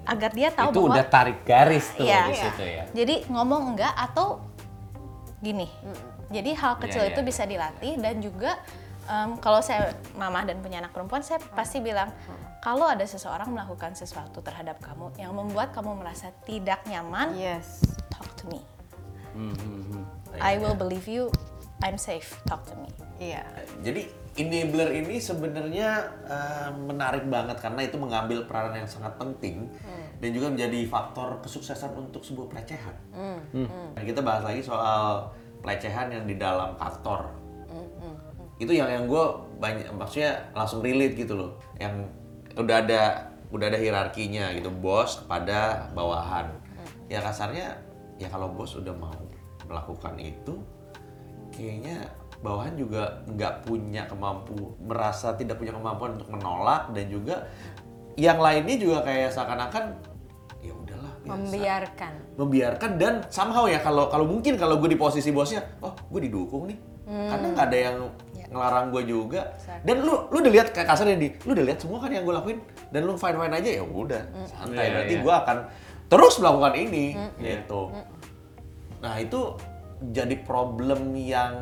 agar 0.08 0.30
dia 0.32 0.48
tahu 0.48 0.72
itu 0.72 0.80
bahwa 0.80 0.94
udah 0.96 1.06
tarik 1.10 1.38
garis 1.44 1.92
tuh 1.92 2.08
Iya. 2.08 2.22
di 2.32 2.34
situ 2.38 2.64
ya. 2.64 2.84
Jadi 2.96 3.14
ngomong 3.28 3.76
enggak 3.76 3.92
atau 3.92 4.40
gini. 5.44 5.68
Jadi 6.32 6.50
hal 6.56 6.80
kecil 6.80 7.02
Iya, 7.04 7.10
itu 7.12 7.20
iya, 7.20 7.28
bisa 7.28 7.42
dilatih 7.44 7.92
dan 8.00 8.14
juga 8.24 8.56
em, 9.08 9.30
kalau 9.40 9.64
saya 9.64 9.96
mama 10.14 10.44
dan 10.44 10.60
punya 10.60 10.78
anak 10.84 10.92
perempuan, 10.92 11.24
saya 11.24 11.40
pasti 11.56 11.80
bilang 11.80 12.12
kalau 12.60 12.84
ada 12.84 13.02
seseorang 13.08 13.48
melakukan 13.50 13.96
sesuatu 13.96 14.44
terhadap 14.44 14.78
kamu 14.78 15.10
yang 15.16 15.32
membuat 15.32 15.72
kamu 15.72 15.96
merasa 15.96 16.30
tidak 16.44 16.84
nyaman, 16.84 17.32
Yes. 17.34 17.82
talk 18.12 18.28
to 18.36 18.44
me. 18.52 18.60
Hmm, 19.32 19.54
hmm, 19.54 19.82
hmm. 19.88 20.02
I 20.42 20.58
will 20.58 20.74
believe 20.76 21.08
you. 21.08 21.32
I'm 21.78 21.94
safe. 21.94 22.34
Talk 22.50 22.66
to 22.66 22.74
me. 22.74 22.90
Iya. 23.22 23.46
Jadi 23.86 24.10
enabler 24.38 24.98
ini 24.98 25.22
sebenarnya 25.22 26.10
eh, 26.26 26.70
menarik 26.74 27.26
banget 27.30 27.58
karena 27.62 27.86
itu 27.86 27.94
mengambil 27.98 28.46
peranan 28.50 28.82
yang 28.82 28.90
sangat 28.90 29.14
penting 29.18 29.70
dan 30.18 30.30
juga 30.34 30.50
menjadi 30.50 30.90
faktor 30.90 31.38
kesuksesan 31.38 31.94
untuk 31.94 32.26
sebuah 32.26 32.50
pelecehan. 32.50 32.94
Dan 33.94 34.02
kita 34.02 34.18
bahas 34.22 34.42
lagi 34.42 34.62
soal 34.62 35.30
pelecehan 35.62 36.10
yang 36.10 36.26
di 36.26 36.34
dalam 36.34 36.74
kantor. 36.74 37.30
Itu 38.58 38.74
yang 38.74 38.90
yang 38.90 39.04
gue 39.06 39.24
banyak 39.62 39.90
maksudnya 39.94 40.50
langsung 40.54 40.82
relate 40.82 41.14
gitu 41.14 41.34
loh. 41.38 41.50
Yang 41.78 42.10
udah 42.58 42.76
ada 42.82 43.02
udah 43.48 43.66
ada 43.70 43.78
hierarkinya 43.80 44.52
gitu 44.58 44.68
bos 44.68 45.24
kepada 45.24 45.88
bawahan. 45.94 46.52
Ya 47.08 47.24
kasarnya 47.24 47.78
ya 48.18 48.28
kalau 48.28 48.50
bos 48.52 48.74
udah 48.76 48.92
mau 48.92 49.14
melakukan 49.64 50.18
itu 50.18 50.58
kayaknya 51.54 52.10
bawahan 52.42 52.74
juga 52.78 53.22
nggak 53.26 53.66
punya 53.66 54.06
kemampu 54.06 54.78
merasa 54.78 55.34
tidak 55.34 55.58
punya 55.58 55.74
kemampuan 55.74 56.18
untuk 56.18 56.30
menolak 56.30 56.90
dan 56.94 57.06
juga 57.10 57.50
yang 58.18 58.38
lainnya 58.38 58.76
juga 58.78 58.98
kayak 59.02 59.30
seakan-akan 59.34 59.84
ya 60.62 60.74
udahlah 60.74 61.12
biasa. 61.22 61.34
Membiarkan. 61.34 62.12
membiarkan 62.38 62.90
dan 62.98 63.14
somehow 63.30 63.66
ya 63.66 63.82
kalau 63.82 64.06
kalau 64.10 64.26
mungkin 64.26 64.54
kalau 64.54 64.78
gue 64.78 64.90
di 64.90 64.98
posisi 64.98 65.30
bosnya 65.34 65.62
oh 65.82 65.94
gue 66.10 66.30
didukung 66.30 66.70
nih 66.70 66.78
karena 67.08 67.46
nggak 67.56 67.66
ada 67.72 67.78
yang 67.78 67.96
ngelarang 68.48 68.92
gue 68.92 69.02
juga. 69.04 69.56
Dan 69.84 70.04
lu 70.04 70.28
lu 70.32 70.36
udah 70.40 70.52
lihat 70.52 70.68
kayak 70.72 70.88
kasarnya 70.88 71.16
di? 71.20 71.28
Lu 71.44 71.52
udah 71.52 71.64
lihat 71.64 71.78
semua 71.80 71.98
kan 72.00 72.10
yang 72.12 72.24
gue 72.24 72.34
lakuin? 72.34 72.58
Dan 72.88 73.04
lu 73.04 73.14
fine 73.20 73.36
fine 73.36 73.54
aja 73.54 73.70
ya 73.80 73.82
udah. 73.84 74.22
Santai 74.48 74.84
Iya, 74.84 74.90
berarti 74.96 75.14
iya. 75.14 75.24
gue 75.24 75.34
akan 75.34 75.56
terus 76.08 76.34
melakukan 76.40 76.74
ini 76.76 77.06
gitu. 77.40 77.82
Nah 79.04 79.14
itu 79.20 79.40
jadi 80.14 80.34
problem 80.46 81.12
yang 81.14 81.54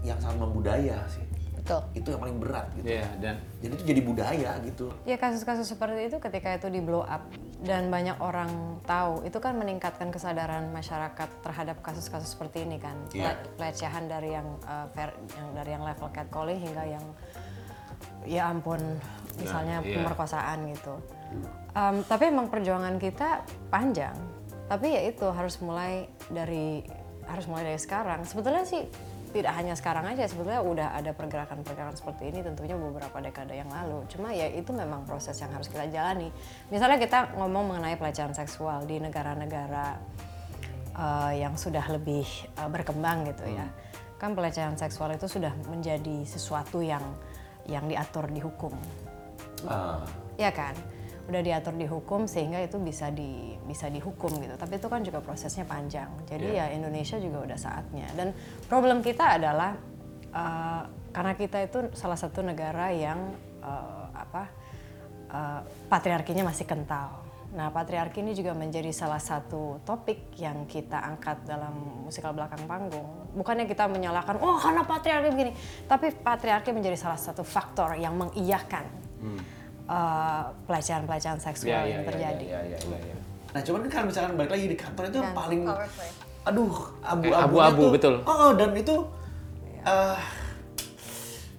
yang 0.00 0.16
sangat 0.20 0.38
membudaya 0.48 0.96
sih 1.08 1.29
Betul. 1.70 1.82
itu 1.94 2.08
yang 2.10 2.20
paling 2.26 2.38
berat 2.42 2.66
gitu 2.74 2.86
Iya, 2.90 3.06
dan 3.22 3.34
jadi 3.62 3.72
itu 3.78 3.84
jadi 3.86 4.00
budaya 4.02 4.50
gitu 4.66 4.86
Ya 5.06 5.16
kasus-kasus 5.16 5.70
seperti 5.70 6.10
itu 6.10 6.16
ketika 6.18 6.48
itu 6.58 6.66
di 6.66 6.82
blow 6.82 7.06
up 7.06 7.22
dan 7.62 7.86
banyak 7.94 8.18
orang 8.18 8.82
tahu 8.82 9.22
itu 9.22 9.38
kan 9.38 9.54
meningkatkan 9.54 10.10
kesadaran 10.10 10.66
masyarakat 10.74 11.28
terhadap 11.46 11.78
kasus-kasus 11.80 12.34
seperti 12.34 12.66
ini 12.66 12.82
kan 12.82 12.98
Iya. 13.14 13.38
Pe- 13.38 13.54
pelecehan 13.56 14.10
dari 14.10 14.34
yang, 14.34 14.48
uh, 14.66 14.90
ver- 14.90 15.16
yang 15.38 15.48
dari 15.54 15.70
yang 15.78 15.84
level 15.86 16.08
catcalling 16.10 16.58
hingga 16.58 16.84
yang 16.98 17.04
ya 18.26 18.52
ampun 18.52 18.80
misalnya 19.40 19.80
iya. 19.80 19.96
pemerkosaan 20.00 20.68
gitu. 20.72 20.94
Um, 21.72 22.02
tapi 22.04 22.28
emang 22.28 22.50
perjuangan 22.50 22.98
kita 22.98 23.46
panjang. 23.70 24.16
Tapi 24.66 24.86
ya 24.92 25.02
itu 25.08 25.26
harus 25.30 25.56
mulai 25.62 26.10
dari 26.28 26.84
harus 27.26 27.46
mulai 27.46 27.74
dari 27.74 27.80
sekarang. 27.80 28.26
Sebetulnya 28.26 28.66
sih 28.66 28.84
tidak 29.30 29.54
hanya 29.54 29.74
sekarang 29.78 30.04
aja 30.10 30.26
sebetulnya 30.26 30.60
udah 30.62 30.88
ada 30.94 31.14
pergerakan-pergerakan 31.14 31.94
seperti 31.94 32.34
ini 32.34 32.42
tentunya 32.42 32.74
beberapa 32.74 33.22
dekade 33.22 33.54
yang 33.56 33.70
lalu. 33.70 34.02
Cuma 34.10 34.34
ya 34.34 34.50
itu 34.50 34.74
memang 34.74 35.06
proses 35.06 35.38
yang 35.38 35.50
harus 35.54 35.70
kita 35.70 35.86
jalani. 35.88 36.28
Misalnya 36.68 36.98
kita 36.98 37.34
ngomong 37.38 37.74
mengenai 37.74 37.94
pelecehan 37.96 38.34
seksual 38.34 38.84
di 38.84 38.98
negara-negara 38.98 39.98
uh, 40.98 41.32
yang 41.32 41.54
sudah 41.54 41.86
lebih 41.88 42.26
uh, 42.58 42.68
berkembang 42.68 43.30
gitu 43.30 43.46
ya. 43.48 43.66
Kan 44.20 44.36
pelecehan 44.36 44.76
seksual 44.76 45.16
itu 45.16 45.30
sudah 45.30 45.54
menjadi 45.70 46.26
sesuatu 46.28 46.84
yang 46.84 47.02
yang 47.64 47.86
diatur 47.86 48.28
di 48.28 48.40
hukum. 48.42 48.74
Ah, 49.64 50.04
Ya 50.40 50.48
kan? 50.52 50.72
Udah 51.30 51.46
diatur 51.46 51.78
di 51.78 51.86
hukum 51.86 52.26
sehingga 52.26 52.58
itu 52.58 52.74
bisa 52.82 53.14
di 53.14 53.54
bisa 53.62 53.86
dihukum 53.86 54.34
gitu. 54.42 54.58
Tapi 54.58 54.82
itu 54.82 54.86
kan 54.90 55.00
juga 55.06 55.22
prosesnya 55.22 55.62
panjang. 55.62 56.10
Jadi 56.26 56.58
ya 56.58 56.74
Indonesia 56.74 57.22
juga 57.22 57.46
udah 57.46 57.58
saatnya. 57.58 58.10
Dan 58.18 58.34
problem 58.66 58.98
kita 58.98 59.38
adalah 59.38 59.78
uh, 60.34 60.82
karena 61.14 61.32
kita 61.38 61.62
itu 61.62 61.78
salah 61.94 62.18
satu 62.18 62.42
negara 62.42 62.90
yang 62.90 63.30
uh, 63.62 64.10
apa 64.10 64.42
uh, 65.30 65.60
patriarkinya 65.86 66.42
masih 66.50 66.66
kental. 66.66 67.30
Nah, 67.50 67.66
patriarki 67.74 68.22
ini 68.22 68.30
juga 68.30 68.54
menjadi 68.54 68.94
salah 68.94 69.18
satu 69.18 69.82
topik 69.82 70.38
yang 70.38 70.70
kita 70.70 71.02
angkat 71.02 71.42
dalam 71.42 72.06
musikal 72.06 72.30
belakang 72.30 72.62
panggung. 72.70 73.26
Bukannya 73.34 73.66
kita 73.66 73.90
menyalahkan, 73.90 74.38
oh 74.38 74.54
karena 74.54 74.86
patriarki 74.86 75.28
begini, 75.34 75.52
tapi 75.90 76.14
patriarki 76.14 76.70
menjadi 76.70 76.94
salah 76.94 77.18
satu 77.18 77.42
faktor 77.42 77.98
yang 77.98 78.14
mengiyakan 78.14 78.86
uh, 79.90 80.42
pelecehan-pelecehan 80.70 81.38
seksual 81.42 81.82
ya, 81.82 81.98
yang 81.98 82.02
ya, 82.06 82.08
terjadi. 82.08 82.46
Ya, 82.46 82.60
ya, 82.62 82.78
ya, 82.78 82.98
ya. 83.02 83.16
Nah 83.50 83.60
cuman 83.66 83.80
kan 83.90 84.06
misalkan 84.06 84.32
balik 84.38 84.54
lagi 84.54 84.66
di 84.70 84.76
kantor 84.78 85.10
itu 85.10 85.16
yang 85.18 85.34
Dan 85.34 85.36
paling 85.36 85.60
aduh 86.40 86.72
abu-abu 87.04 87.36
abu-abu, 87.36 87.84
betul. 87.92 88.14
Oh 88.24 88.54
dan 88.54 88.70
itu 88.72 88.96
eh 89.84 90.18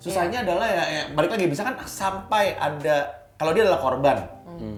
susahnya 0.02 0.42
adalah 0.42 0.66
ya, 0.66 0.84
ya 0.90 1.04
balik 1.14 1.38
lagi 1.38 1.46
misalkan 1.46 1.78
sampai 1.86 2.58
ada 2.58 3.06
kalau 3.38 3.54
dia 3.54 3.70
adalah 3.70 3.82
korban 3.82 4.18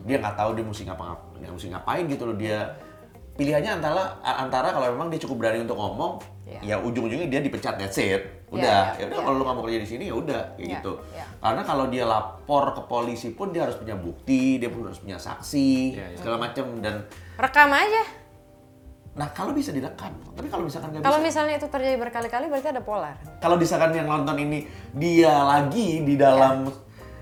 dia 0.03 0.19
nggak 0.19 0.35
tahu 0.35 0.51
dia 0.55 0.63
mesti 0.63 0.83
ngapa 0.87 1.03
nggak 1.39 1.51
mesti 1.55 1.67
ngapain 1.71 2.03
gitu 2.07 2.23
loh 2.27 2.35
dia 2.35 2.59
pilihannya 3.33 3.81
antara 3.81 4.03
antara 4.21 4.69
kalau 4.69 4.87
memang 4.89 5.09
dia 5.09 5.19
cukup 5.19 5.35
berani 5.39 5.61
untuk 5.61 5.75
ngomong 5.75 6.21
Iya. 6.43 6.59
ya 6.61 6.75
ujung-ujungnya 6.77 7.25
dia 7.27 7.39
dipecat 7.39 7.79
that's 7.79 7.97
it 7.97 8.21
Iya, 8.53 8.53
udah 8.53 8.81
iya, 8.93 8.99
ya 8.99 9.03
udah 9.07 9.15
iya. 9.15 9.25
kalau 9.25 9.35
lu 9.35 9.43
nggak 9.43 9.55
mau 9.55 9.63
kerja 9.63 9.79
di 9.79 9.89
sini 9.89 10.03
ya 10.05 10.13
udah 10.13 10.41
kayak 10.53 10.59
Iya, 10.59 10.73
gitu 10.75 10.93
iya. 11.09 11.25
karena 11.39 11.61
kalau 11.63 11.85
dia 11.87 12.03
lapor 12.05 12.63
ke 12.71 12.81
polisi 12.83 13.27
pun 13.31 13.49
dia 13.49 13.65
harus 13.65 13.73
punya 13.73 13.95
bukti 13.95 14.59
dia 14.59 14.69
pun 14.69 14.85
harus 14.85 14.99
punya 14.99 15.17
saksi 15.17 15.71
Iya, 15.95 16.05
iya. 16.05 16.17
segala 16.19 16.37
macam 16.39 16.65
dan 16.77 16.95
Rekam 17.33 17.71
aja. 17.71 18.03
Nah 19.13 19.29
kalau 19.29 19.53
bisa 19.53 19.69
direkam, 19.69 20.09
tapi 20.27 20.45
kalau 20.47 20.65
misalkan 20.65 20.89
nggak 20.91 21.01
Kalau 21.01 21.17
misalnya 21.19 21.55
itu 21.55 21.65
terjadi 21.65 21.97
berkali-kali 21.97 22.45
berarti 22.47 22.69
ada 22.69 22.81
polar. 22.81 23.15
kalau 23.39 23.57
misalkan 23.57 23.93
yang 23.93 24.05
nonton 24.05 24.37
ini 24.37 24.65
dia 24.91 25.33
lagi 25.33 26.01
di 26.01 26.13
dalam 26.13 26.65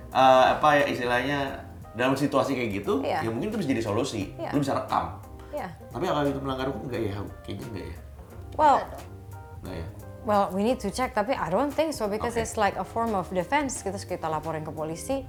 eh, 0.10 0.46
apa 0.50 0.68
ya 0.74 0.86
istilahnya 0.88 1.40
dalam 1.94 2.16
situasi 2.16 2.52
kayak 2.52 2.72
gitu, 2.74 3.00
Iya. 3.00 3.24
ya 3.24 3.30
mungkin 3.30 3.52
itu 3.52 3.60
bisa 3.60 3.70
jadi 3.70 3.84
solusi. 3.86 4.32
Iya. 4.36 4.52
Lu 4.52 4.60
bisa 4.60 4.72
rekam. 4.74 5.20
Ya. 5.52 5.68
Tapi 5.92 6.04
kalau 6.04 6.24
itu 6.24 6.40
melanggar 6.40 6.68
hukum 6.68 6.88
enggak 6.88 7.02
ya? 7.04 7.14
Kayaknya 7.44 7.66
enggak 7.68 7.86
ya. 7.86 7.98
Well, 8.56 8.78
Enggak 9.62 9.76
ya. 9.78 9.88
well 10.22 10.44
we 10.50 10.62
need 10.62 10.78
to 10.78 10.90
check 10.90 11.12
tapi 11.12 11.34
I 11.34 11.50
don't 11.50 11.70
think 11.70 11.92
so 11.92 12.06
because 12.06 12.34
Oke. 12.34 12.44
it's 12.44 12.56
like 12.56 12.76
a 12.76 12.86
form 12.86 13.12
of 13.12 13.28
defense. 13.30 13.80
Kita 13.80 13.98
kita 13.98 14.28
laporin 14.28 14.64
ke 14.64 14.72
polisi. 14.72 15.24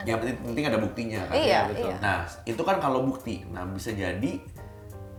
Yang 0.00 0.16
penting, 0.24 0.36
penting 0.46 0.64
ada 0.64 0.78
buktinya 0.80 1.20
kan. 1.28 1.34
Iya, 1.36 1.60
betul. 1.68 1.88
iya. 1.92 1.96
Nah, 2.00 2.18
itu 2.42 2.62
kan 2.62 2.76
kalau 2.80 3.04
bukti. 3.04 3.44
Nah, 3.46 3.68
bisa 3.68 3.92
jadi 3.92 4.40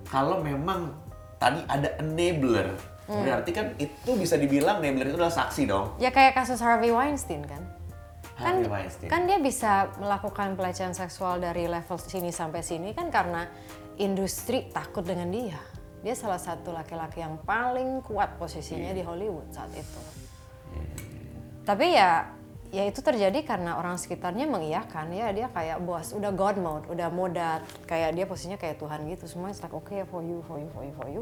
kalau 0.03 0.41
memang 0.41 0.95
tadi 1.38 1.61
ada 1.67 1.89
enabler, 1.97 2.73
Hmm. 3.01 3.27
berarti 3.27 3.51
kan 3.51 3.65
itu 3.75 4.11
bisa 4.15 4.38
dibilang 4.38 4.79
enabler 4.79 5.09
itu 5.09 5.17
adalah 5.17 5.33
saksi 5.33 5.67
dong. 5.67 5.97
Ya 5.97 6.09
kayak 6.09 6.33
kasus 6.33 6.57
Harvey 6.57 6.89
Weinstein 6.89 7.43
kan. 7.43 7.59
Kan, 8.33 8.61
Harvey 8.61 8.69
Weinstein. 8.69 9.09
kan 9.09 9.21
dia 9.25 9.38
bisa 9.38 9.89
melakukan 9.97 10.55
pelecehan 10.55 10.93
seksual 10.93 11.38
dari 11.38 11.65
level 11.65 11.97
sini 11.97 12.29
sampai 12.29 12.61
sini 12.61 12.93
kan 12.93 13.09
karena 13.09 13.50
industri 14.01 14.67
takut 14.74 15.05
dengan 15.05 15.29
dia. 15.29 15.62
Dia 16.01 16.17
salah 16.17 16.41
satu 16.41 16.74
laki-laki 16.74 17.22
yang 17.22 17.38
paling 17.46 18.01
kuat 18.01 18.41
posisinya 18.41 18.89
di 18.89 19.05
Hollywood 19.05 19.53
saat 19.53 19.70
itu. 19.77 20.01
Tapi 21.62 21.93
ya 21.93 22.34
ya 22.74 22.88
itu 22.89 23.05
terjadi 23.05 23.46
karena 23.46 23.77
orang 23.77 24.01
sekitarnya 24.01 24.50
mengiyakan. 24.50 25.13
Ya 25.13 25.29
dia 25.29 25.48
kayak 25.53 25.86
bos 25.86 26.17
udah 26.17 26.34
god 26.34 26.58
mode 26.58 26.86
udah 26.89 27.13
modat 27.13 27.62
kayak 27.86 28.17
dia 28.17 28.25
posisinya 28.25 28.58
kayak 28.58 28.81
Tuhan 28.81 29.05
gitu. 29.13 29.29
Semua 29.29 29.53
it's 29.53 29.62
like 29.62 29.77
okay 29.77 30.01
for 30.10 30.25
you 30.25 30.41
for 30.50 30.58
you 30.58 30.70
for 30.74 30.81
you 30.81 30.93
for 30.98 31.08
you 31.08 31.22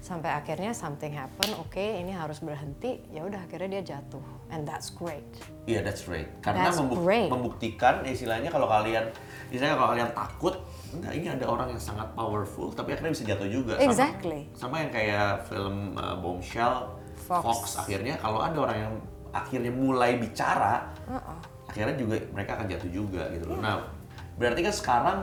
sampai 0.00 0.32
akhirnya 0.32 0.72
something 0.72 1.12
happen 1.12 1.52
oke 1.56 1.76
ini 1.76 2.08
harus 2.10 2.40
berhenti 2.40 3.04
ya 3.08 3.20
udah 3.20 3.36
akhirnya 3.38 3.78
dia 3.78 3.94
jatuh 3.94 4.24
and 4.48 4.64
that's 4.64 4.88
great 4.90 5.24
Iya, 5.68 5.86
that's 5.86 6.10
right. 6.10 6.26
Karena 6.42 6.66
That's 6.66 6.82
membuk- 6.82 7.04
great. 7.04 7.30
membuktikan 7.30 8.02
istilahnya 8.02 8.50
kalau 8.50 8.66
kalian 8.66 9.06
istilahnya 9.54 9.78
kalau 9.78 9.94
kalian 9.94 10.10
takut, 10.10 10.54
enggak 10.90 11.12
ini 11.14 11.26
ada 11.30 11.46
orang 11.46 11.68
yang 11.70 11.78
sangat 11.78 12.10
powerful 12.10 12.74
tapi 12.74 12.90
akhirnya 12.90 13.14
bisa 13.14 13.22
jatuh 13.22 13.46
juga. 13.46 13.78
Sama- 13.78 13.86
Exactly. 13.86 14.40
Sama, 14.50 14.82
yang 14.82 14.90
kayak 14.90 15.46
film 15.46 15.94
uh, 15.94 16.18
Bombshell, 16.18 16.90
Fox. 17.22 17.44
Fox. 17.44 17.62
akhirnya 17.78 18.18
kalau 18.18 18.42
ada 18.42 18.56
orang 18.58 18.78
yang 18.80 18.94
akhirnya 19.30 19.70
mulai 19.70 20.18
bicara, 20.18 20.90
Uh-uh. 21.06 21.38
akhirnya 21.70 21.94
juga 21.94 22.18
mereka 22.34 22.58
akan 22.58 22.66
jatuh 22.66 22.90
juga 22.90 23.22
gitu 23.30 23.46
loh. 23.46 23.62
Nah, 23.62 23.86
berarti 24.34 24.66
kan 24.66 24.74
sekarang 24.74 25.18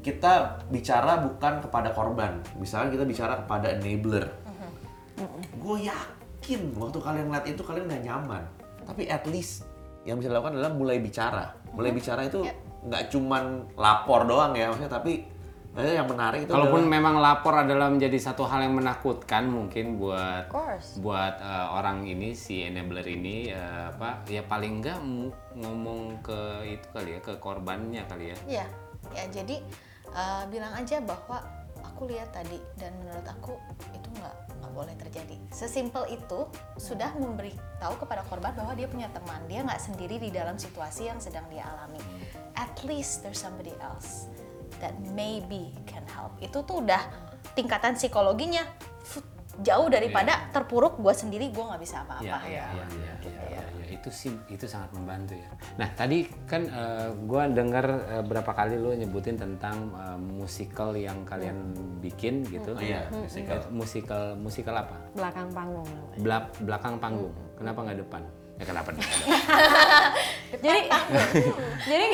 kita 0.00 0.64
bicara 0.72 1.20
bukan 1.20 1.60
kepada 1.60 1.92
korban, 1.92 2.40
misalnya 2.56 2.96
kita 2.96 3.04
bicara 3.04 3.34
kepada 3.44 3.76
enabler. 3.76 4.26
Gue 5.60 5.84
yakin 5.84 6.72
waktu 6.80 6.98
kalian 6.98 7.26
ngeliat 7.28 7.46
itu 7.46 7.60
kalian 7.60 7.84
nggak 7.84 8.04
nyaman. 8.08 8.42
Tapi 8.88 9.06
at 9.12 9.28
least 9.28 9.68
yang 10.08 10.16
bisa 10.16 10.32
dilakukan 10.32 10.56
adalah 10.56 10.72
mulai 10.72 10.96
bicara. 10.96 11.52
Mulai 11.76 11.92
bicara 11.92 12.24
itu 12.24 12.40
nggak 12.80 13.12
cuman 13.12 13.68
lapor 13.76 14.24
doang 14.24 14.56
ya, 14.56 14.72
maksudnya 14.72 14.88
tapi 14.88 15.28
maksudnya 15.70 16.02
yang 16.02 16.08
menarik 16.08 16.48
itu 16.48 16.50
Kalaupun 16.50 16.88
adalah 16.88 16.94
memang 16.96 17.14
lapor 17.20 17.54
adalah 17.54 17.86
menjadi 17.92 18.18
satu 18.18 18.48
hal 18.48 18.64
yang 18.64 18.74
menakutkan 18.80 19.46
mungkin 19.46 20.00
buat 20.00 20.48
buat 21.04 21.34
eh, 21.38 21.66
orang 21.76 22.08
ini 22.08 22.32
si 22.32 22.64
enabler 22.64 23.04
ini 23.04 23.52
eh, 23.52 23.92
apa 23.92 24.24
ya 24.26 24.40
paling 24.48 24.80
enggak 24.80 24.98
mu- 25.04 25.36
ngomong 25.54 26.24
ke 26.24 26.40
itu 26.66 26.86
kali 26.90 27.14
ya 27.14 27.20
ke 27.20 27.36
korbannya 27.36 28.02
kali 28.08 28.32
ya. 28.32 28.36
Iya, 28.48 28.66
ya 29.12 29.24
jadi 29.28 29.60
uh, 30.14 30.44
bilang 30.48 30.74
aja 30.76 31.02
bahwa 31.02 31.42
aku 31.84 32.08
lihat 32.08 32.32
tadi 32.32 32.56
dan 32.80 32.96
menurut 33.04 33.26
aku 33.28 33.54
itu 33.92 34.08
nggak 34.16 34.36
nggak 34.60 34.72
boleh 34.72 34.94
terjadi. 34.96 35.36
Sesimpel 35.52 36.08
itu 36.12 36.48
sudah 36.76 37.12
memberitahu 37.16 37.94
kepada 38.00 38.24
korban 38.28 38.52
bahwa 38.56 38.72
dia 38.76 38.88
punya 38.88 39.08
teman, 39.12 39.40
dia 39.48 39.64
nggak 39.64 39.80
sendiri 39.80 40.16
di 40.20 40.32
dalam 40.32 40.56
situasi 40.56 41.08
yang 41.08 41.20
sedang 41.20 41.44
dia 41.48 41.64
alami. 41.64 42.00
At 42.56 42.72
least 42.84 43.24
there's 43.24 43.40
somebody 43.40 43.72
else 43.80 44.28
that 44.80 44.96
maybe 45.12 45.72
can 45.88 46.04
help. 46.12 46.36
Itu 46.40 46.64
tuh 46.64 46.84
udah 46.84 47.00
tingkatan 47.52 47.96
psikologinya 47.96 48.64
jauh 49.60 49.88
daripada 49.92 50.48
terpuruk 50.56 50.96
gue 51.02 51.12
sendiri 51.12 51.52
gue 51.52 51.64
nggak 51.64 51.82
bisa 51.82 52.00
apa-apa. 52.06 52.24
Iya 52.24 52.38
iya 52.48 52.64
iya, 52.72 52.84
iya, 52.96 53.42
iya. 53.52 53.59
Itu 53.90 54.08
sih 54.08 54.30
itu 54.46 54.64
sangat 54.64 54.94
membantu 54.94 55.34
ya. 55.34 55.50
Nah 55.76 55.88
tadi 55.92 56.22
kan 56.46 56.62
eh, 56.64 57.08
gua 57.26 57.50
dengar 57.50 57.84
eh, 58.06 58.22
berapa 58.22 58.48
kali 58.48 58.78
lo 58.78 58.94
nyebutin 58.94 59.36
tentang 59.36 59.90
eh, 59.92 60.18
musikal 60.18 60.94
yang 60.94 61.26
kalian 61.26 61.74
bikin 61.98 62.46
gitu. 62.46 62.72
Oh 62.72 62.80
iya, 62.80 63.10
musikal. 63.10 63.58
musikal 63.68 64.22
musikal 64.34 64.74
apa? 64.78 64.96
belakang 65.12 65.48
panggung. 65.50 65.88
Belak- 66.16 66.54
belakang 66.62 66.94
panggung. 66.96 67.34
Kenapa 67.58 67.78
nggak 67.82 67.98
depan? 68.00 68.22
Ya 68.56 68.64
kenapa 68.64 68.88
depan? 68.92 69.16
Jadi 70.58 70.80
jadi 71.86 72.06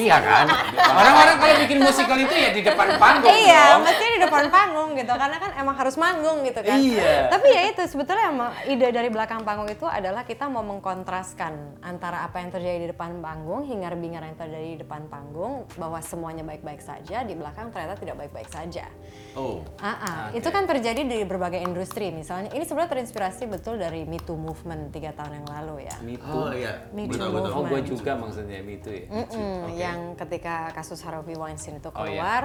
iya 0.00 0.16
kan? 0.18 0.46
Orang-orang 0.72 1.36
kalau 1.36 1.54
bikin 1.68 1.78
musikal 1.84 2.16
itu 2.16 2.34
ya 2.34 2.50
di 2.56 2.62
depan 2.64 2.96
panggung 2.96 3.30
iya, 3.30 3.76
mestinya 3.76 4.12
di 4.16 4.22
depan 4.24 4.44
panggung 4.48 4.88
gitu 4.96 5.12
karena 5.12 5.36
kan 5.36 5.50
emang 5.60 5.76
harus 5.76 5.94
manggung 6.00 6.38
gitu 6.48 6.60
kan. 6.64 6.78
Iya. 6.80 7.28
Tapi 7.28 7.46
ya 7.52 7.62
itu 7.68 7.82
sebetulnya 7.84 8.24
emang 8.32 8.50
ide 8.64 8.88
dari 8.88 9.08
belakang 9.12 9.44
panggung 9.44 9.68
itu 9.68 9.84
adalah 9.84 10.24
kita 10.24 10.48
mau 10.48 10.64
mengkontraskan 10.64 11.84
antara 11.84 12.24
apa 12.24 12.40
yang 12.40 12.50
terjadi 12.50 12.78
di 12.84 12.88
depan 12.96 13.20
panggung 13.20 13.68
hingar-bingar 13.68 14.24
yang 14.24 14.36
terjadi 14.40 14.66
di 14.74 14.78
depan 14.80 15.06
panggung 15.12 15.68
bahwa 15.76 16.00
semuanya 16.00 16.42
baik-baik 16.42 16.80
saja 16.80 17.20
di 17.22 17.36
belakang 17.36 17.68
ternyata 17.68 18.00
tidak 18.00 18.16
baik-baik 18.24 18.48
saja. 18.48 18.88
Oh. 19.34 19.60
Ah, 19.82 19.90
ah. 19.90 20.22
itu 20.30 20.46
kan 20.48 20.64
terjadi 20.64 21.04
di 21.04 21.18
berbagai 21.26 21.60
industri 21.60 22.14
misalnya. 22.14 22.54
Ini 22.54 22.64
sebenarnya 22.64 22.90
terinspirasi 22.96 23.44
betul 23.50 23.76
dari 23.76 24.06
Me 24.06 24.22
Too 24.22 24.38
movement 24.38 24.94
tiga 24.94 25.10
tahun 25.12 25.42
yang 25.42 25.46
lalu 25.50 25.90
ya. 25.90 25.96
Me 26.00 26.14
Too. 26.16 26.32
Oh 26.32 26.50
iya. 26.54 26.86
Me 26.94 27.10
Betul, 27.10 27.28
Too 27.28 27.34
betul. 27.34 27.73
Oh, 27.74 27.76
gue 27.76 27.82
movement. 27.82 27.98
juga 27.98 28.12
maksudnya 28.14 28.58
itu 28.62 28.88
ya. 28.88 29.04
Mm-mm, 29.10 29.58
yang 29.74 29.98
ketika 30.14 30.70
kasus 30.70 31.02
Harvey 31.02 31.34
Weinstein 31.34 31.82
itu 31.82 31.90
Oh, 31.90 32.06
iya. 32.06 32.22
keluar, 32.22 32.42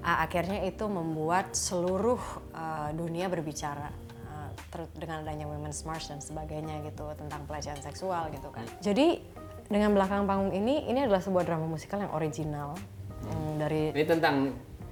uh, 0.00 0.18
akhirnya 0.24 0.64
itu 0.64 0.88
membuat 0.88 1.52
seluruh 1.52 2.20
uh, 2.56 2.88
dunia 2.96 3.28
berbicara 3.28 3.92
uh, 4.26 4.48
dengan 4.96 5.20
adanya 5.20 5.44
Women's 5.44 5.84
March 5.84 6.08
dan 6.08 6.24
sebagainya 6.24 6.80
gitu 6.88 7.04
tentang 7.14 7.44
pelecehan 7.44 7.78
seksual 7.78 8.32
gitu 8.32 8.48
kan. 8.48 8.64
Jadi 8.80 9.20
dengan 9.68 9.92
belakang 9.92 10.24
panggung 10.24 10.50
ini, 10.50 10.88
ini 10.88 11.04
adalah 11.04 11.20
sebuah 11.20 11.44
drama 11.44 11.68
musikal 11.68 12.00
yang 12.00 12.10
original 12.10 12.74
mm, 13.22 13.52
dari 13.60 13.82
Ini 13.92 14.04
tentang 14.08 14.34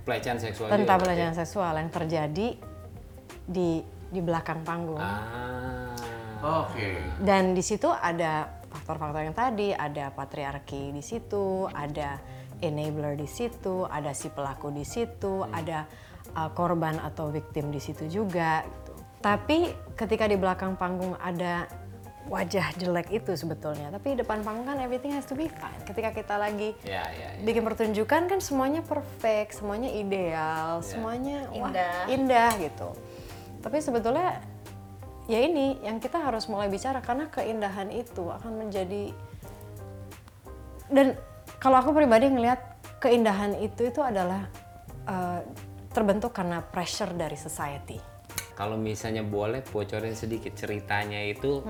pelecehan 0.04 0.38
seksual. 0.38 0.68
tentang 0.70 1.00
juga, 1.00 1.04
pelecehan 1.08 1.34
seksual 1.34 1.72
yang 1.74 1.90
terjadi 1.90 2.48
di 3.48 3.80
di 4.08 4.20
belakang 4.24 4.64
panggung. 4.64 5.00
Ah. 5.00 5.92
Oke. 6.38 6.96
Dan 7.18 7.52
di 7.52 7.60
situ 7.60 7.90
ada 7.90 8.46
faktor-faktor 8.78 9.26
yang 9.26 9.36
tadi, 9.36 9.74
ada 9.74 10.14
patriarki 10.14 10.94
di 10.94 11.02
situ, 11.02 11.66
ada 11.74 12.18
enabler 12.62 13.14
di 13.18 13.26
situ, 13.26 13.86
ada 13.86 14.14
si 14.14 14.30
pelaku 14.30 14.70
di 14.74 14.82
situ, 14.82 15.46
ada 15.50 15.86
uh, 16.34 16.50
korban 16.54 16.98
atau 17.02 17.30
victim 17.30 17.70
di 17.70 17.78
situ 17.82 18.06
juga. 18.10 18.62
Gitu. 18.66 18.92
Tapi 19.18 19.58
ketika 19.98 20.24
di 20.30 20.38
belakang 20.38 20.78
panggung 20.78 21.14
ada 21.18 21.66
wajah 22.28 22.76
jelek 22.76 23.08
itu 23.08 23.32
sebetulnya, 23.34 23.88
tapi 23.88 24.12
depan 24.12 24.44
panggung 24.44 24.68
kan 24.68 24.76
everything 24.84 25.16
has 25.16 25.24
to 25.24 25.32
be 25.32 25.48
fine. 25.48 25.80
Ketika 25.88 26.12
kita 26.12 26.36
lagi 26.36 26.76
Ya, 26.84 27.00
ya, 27.08 27.40
ya. 27.40 27.42
bikin 27.42 27.64
pertunjukan 27.64 28.28
kan 28.28 28.38
semuanya 28.44 28.84
perfect, 28.84 29.56
semuanya 29.56 29.88
ideal, 29.88 30.84
semuanya 30.84 31.48
wah, 31.56 31.72
Indah. 31.72 31.98
indah 32.12 32.50
gitu. 32.60 32.88
Tapi 33.64 33.80
sebetulnya 33.80 34.38
ya 35.28 35.38
ini 35.38 35.76
yang 35.84 36.00
kita 36.00 36.18
harus 36.18 36.48
mulai 36.48 36.66
bicara 36.66 36.98
karena 36.98 37.28
keindahan 37.28 37.92
itu 37.92 38.24
akan 38.26 38.66
menjadi 38.66 39.12
dan 40.88 41.14
kalau 41.60 41.76
aku 41.78 41.92
pribadi 41.92 42.32
ngelihat 42.32 42.60
keindahan 42.98 43.52
itu 43.60 43.88
itu 43.88 44.00
adalah 44.00 44.48
eh, 45.04 45.40
terbentuk 45.92 46.32
karena 46.32 46.60
pressure 46.60 47.12
dari 47.12 47.36
society. 47.36 47.98
Kalau 48.54 48.74
misalnya 48.74 49.22
boleh 49.22 49.62
bocorin 49.62 50.14
sedikit 50.14 50.50
ceritanya 50.54 51.22
itu 51.22 51.62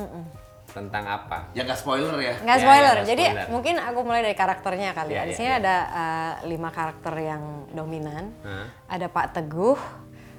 tentang 0.68 1.04
apa? 1.04 1.52
Ya 1.52 1.64
nggak 1.64 1.80
spoiler 1.80 2.16
ya. 2.16 2.34
Nggak 2.40 2.56
Ya, 2.56 2.64
spoiler, 2.64 2.96
ya, 2.96 3.04
jadi 3.04 3.24
spoiler. 3.28 3.48
mungkin 3.52 3.74
aku 3.76 3.98
mulai 4.04 4.20
dari 4.22 4.36
karakternya 4.36 4.90
kali 4.92 5.12
Ya, 5.12 5.20
ya. 5.20 5.24
Di 5.24 5.32
ya, 5.32 5.36
sini 5.36 5.50
ya. 5.52 5.58
ada 5.60 5.76
eh, 5.90 6.32
lima 6.48 6.70
karakter 6.70 7.14
yang 7.18 7.42
dominan. 7.72 8.32
Hah? 8.40 8.66
Ada 8.88 9.06
Pak 9.08 9.26
Teguh, 9.36 9.76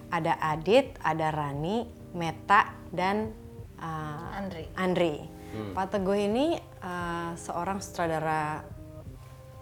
ada 0.09 0.33
Adit, 0.41 0.97
ada 1.01 1.29
Rani, 1.29 1.85
Meta, 2.13 2.73
dan 2.93 3.31
eh, 3.79 4.37
Andri. 4.37 4.65
Andri. 4.75 5.15
Pak 5.49 5.97
Teguh 5.97 6.29
ini 6.29 6.57
eh, 6.61 7.31
seorang 7.33 7.81
sutradara 7.81 8.61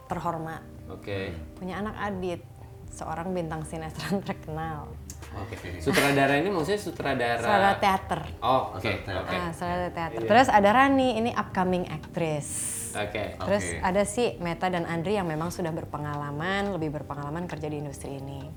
terhormat, 0.08 0.64
Oke. 0.92 1.36
punya 1.56 1.80
anak 1.80 1.96
Adit, 2.00 2.44
seorang 2.92 3.32
bintang 3.36 3.64
sinetron 3.68 4.24
terkenal, 4.28 4.88
Oke. 5.36 5.56
Sutradara 5.84 6.40
ini 6.40 6.50
maksudnya 6.50 6.80
sutradara. 6.80 7.42
sutradara 7.44 7.74
teater. 7.78 8.22
Oh, 8.42 8.74
oke. 8.74 8.82
Sutradara. 8.82 9.28
Oke. 9.28 9.36
Ah, 9.36 9.52
sutradara 9.52 9.92
teater. 9.92 10.22
Iya. 10.24 10.30
Terus 10.32 10.48
ada 10.48 10.70
Rani, 10.72 11.10
ini 11.20 11.32
upcoming 11.36 11.84
actress. 11.92 12.48
Oke. 12.96 13.24
Terus 13.36 13.66
Oke. 13.76 13.84
ada 13.84 14.02
si 14.08 14.24
Meta 14.40 14.72
dan 14.72 14.88
Andri 14.88 15.20
yang 15.20 15.28
memang 15.28 15.52
sudah 15.52 15.70
berpengalaman, 15.76 16.74
lebih 16.74 16.90
berpengalaman 16.96 17.46
kerja 17.46 17.68
di 17.68 17.78
industri 17.78 18.18
ini. 18.18 18.48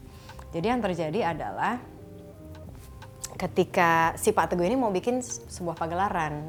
Jadi 0.50 0.66
yang 0.66 0.80
terjadi 0.80 1.34
adalah 1.36 1.82
ketika 3.36 4.14
si 4.18 4.34
Pak 4.34 4.54
Teguh 4.54 4.66
ini 4.66 4.78
mau 4.78 4.90
bikin 4.94 5.22
sebuah 5.22 5.76
pagelaran, 5.76 6.42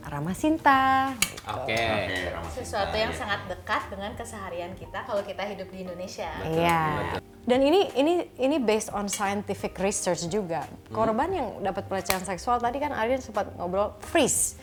Rama 0.00 0.32
Sinta, 0.32 1.12
Oke. 1.48 1.76
Oke, 1.76 2.16
Rama 2.32 2.50
Sesuatu 2.52 2.94
Sinta, 2.94 3.02
yang 3.04 3.12
ya. 3.12 3.18
sangat 3.18 3.40
dekat 3.48 3.82
dengan 3.92 4.10
keseharian 4.16 4.72
kita 4.78 4.98
kalau 5.04 5.22
kita 5.24 5.42
hidup 5.44 5.68
di 5.72 5.78
Indonesia. 5.84 6.30
Iya. 6.46 6.82
Dan 7.44 7.60
ini 7.64 7.88
ini 7.96 8.14
ini 8.36 8.56
based 8.60 8.92
on 8.92 9.08
scientific 9.08 9.74
research 9.80 10.28
juga. 10.28 10.68
Korban 10.92 11.28
yang 11.32 11.48
dapat 11.64 11.88
pelecehan 11.88 12.22
seksual 12.22 12.60
tadi 12.60 12.78
kan 12.78 12.92
Aryan 12.92 13.20
sempat 13.20 13.50
ngobrol 13.56 13.96
freeze. 14.12 14.60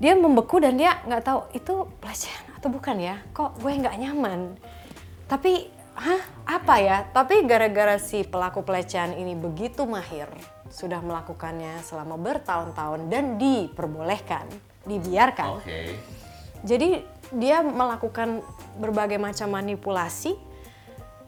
Dia 0.00 0.16
membeku 0.16 0.60
dan 0.60 0.80
dia 0.80 1.00
nggak 1.04 1.22
tahu 1.24 1.40
itu 1.52 1.74
pelecehan 2.00 2.44
atau 2.56 2.68
bukan 2.72 2.96
ya. 3.00 3.16
Kok 3.32 3.60
gue 3.60 3.72
nggak 3.84 3.96
nyaman. 4.00 4.56
Tapi 5.28 5.68
hah 5.96 6.22
apa 6.44 6.74
ya? 6.80 6.98
Tapi 7.10 7.44
gara-gara 7.44 7.96
si 8.00 8.24
pelaku 8.24 8.64
pelecehan 8.64 9.16
ini 9.16 9.36
begitu 9.36 9.84
mahir 9.84 10.28
sudah 10.70 11.02
melakukannya 11.02 11.82
selama 11.82 12.14
bertahun-tahun 12.16 13.10
dan 13.10 13.36
diperbolehkan, 13.36 14.46
dibiarkan. 14.86 15.58
Oke. 15.58 15.98
Jadi 16.62 17.02
dia 17.34 17.62
melakukan 17.62 18.42
berbagai 18.78 19.18
macam 19.18 19.54
manipulasi 19.54 20.38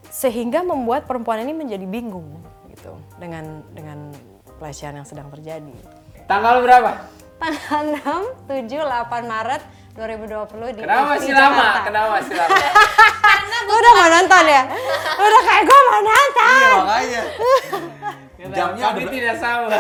sehingga 0.09 0.63
membuat 0.63 1.07
perempuan 1.07 1.43
ini 1.43 1.55
menjadi 1.55 1.87
bingung 1.87 2.43
gitu 2.71 2.95
dengan 3.19 3.63
dengan 3.75 4.11
pelecehan 4.59 5.03
yang 5.03 5.07
sedang 5.07 5.27
terjadi. 5.35 5.75
Tanggal 6.31 6.63
berapa? 6.63 7.03
Tanggal 7.43 7.99
6, 8.47 8.47
7, 8.47 8.71
8 8.87 9.27
Maret 9.27 9.63
2020 9.99 10.79
di 10.79 10.81
Kenapa 10.87 11.19
masih 11.19 11.33
lama? 11.35 11.59
Jakarta. 11.59 11.81
Kenapa 11.83 12.09
masih 12.15 12.35
lama? 12.39 12.59
Lu 13.67 13.73
udah 13.75 13.93
mau 13.99 14.09
nonton 14.09 14.45
ya? 14.47 14.63
Lu 15.19 15.25
udah 15.27 15.43
kayak 15.43 15.63
gue 15.67 15.81
mau 15.91 16.01
nonton. 16.07 16.47
Iya 16.47 16.71
makanya. 16.79 17.23
Kita, 18.43 18.59
Jamnya 18.59 18.85
kami 18.91 19.01
ada 19.07 19.11
tidak 19.15 19.37
sabar. 19.39 19.71